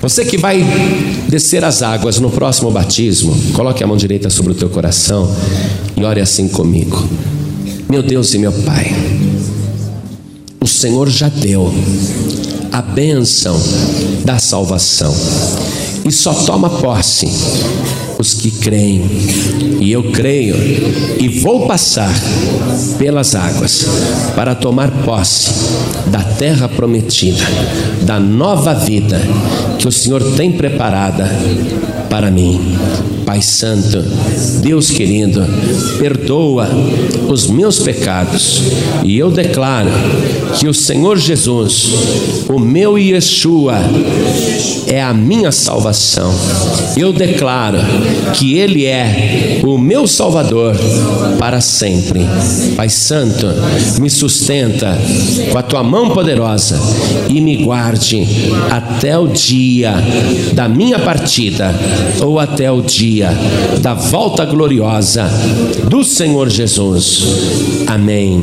[0.00, 0.64] Você que vai
[1.28, 5.30] descer as águas no próximo batismo, coloque a mão direita sobre o teu coração
[5.96, 7.06] e ore assim comigo.
[7.90, 8.90] Meu Deus e meu Pai,
[10.60, 11.72] o Senhor já deu
[12.72, 13.60] a bênção
[14.24, 15.14] da salvação
[16.06, 17.28] e só toma posse
[18.22, 19.02] os que creem.
[19.80, 20.54] E eu creio
[21.20, 22.14] e vou passar
[22.98, 23.84] pelas águas
[24.36, 25.50] para tomar posse
[26.06, 27.44] da terra prometida,
[28.02, 29.20] da nova vida
[29.78, 31.28] que o Senhor tem preparada
[32.08, 32.60] para mim.
[33.26, 34.02] Pai Santo,
[34.60, 35.44] Deus querido,
[35.98, 36.68] perdoa
[37.28, 38.62] os meus pecados
[39.02, 39.90] e eu declaro
[40.58, 41.92] que o Senhor Jesus,
[42.48, 43.76] o meu Yeshua,
[44.86, 46.30] é a minha salvação.
[46.96, 47.78] Eu declaro
[48.34, 50.76] que Ele é o meu Salvador
[51.38, 52.20] para sempre.
[52.76, 53.46] Pai Santo,
[54.00, 54.98] me sustenta
[55.50, 56.78] com a tua mão poderosa
[57.28, 58.26] e me guarde
[58.70, 59.94] até o dia
[60.52, 61.74] da minha partida
[62.20, 63.30] ou até o dia
[63.80, 65.28] da volta gloriosa
[65.88, 67.24] do Senhor Jesus.
[67.86, 68.42] Amém.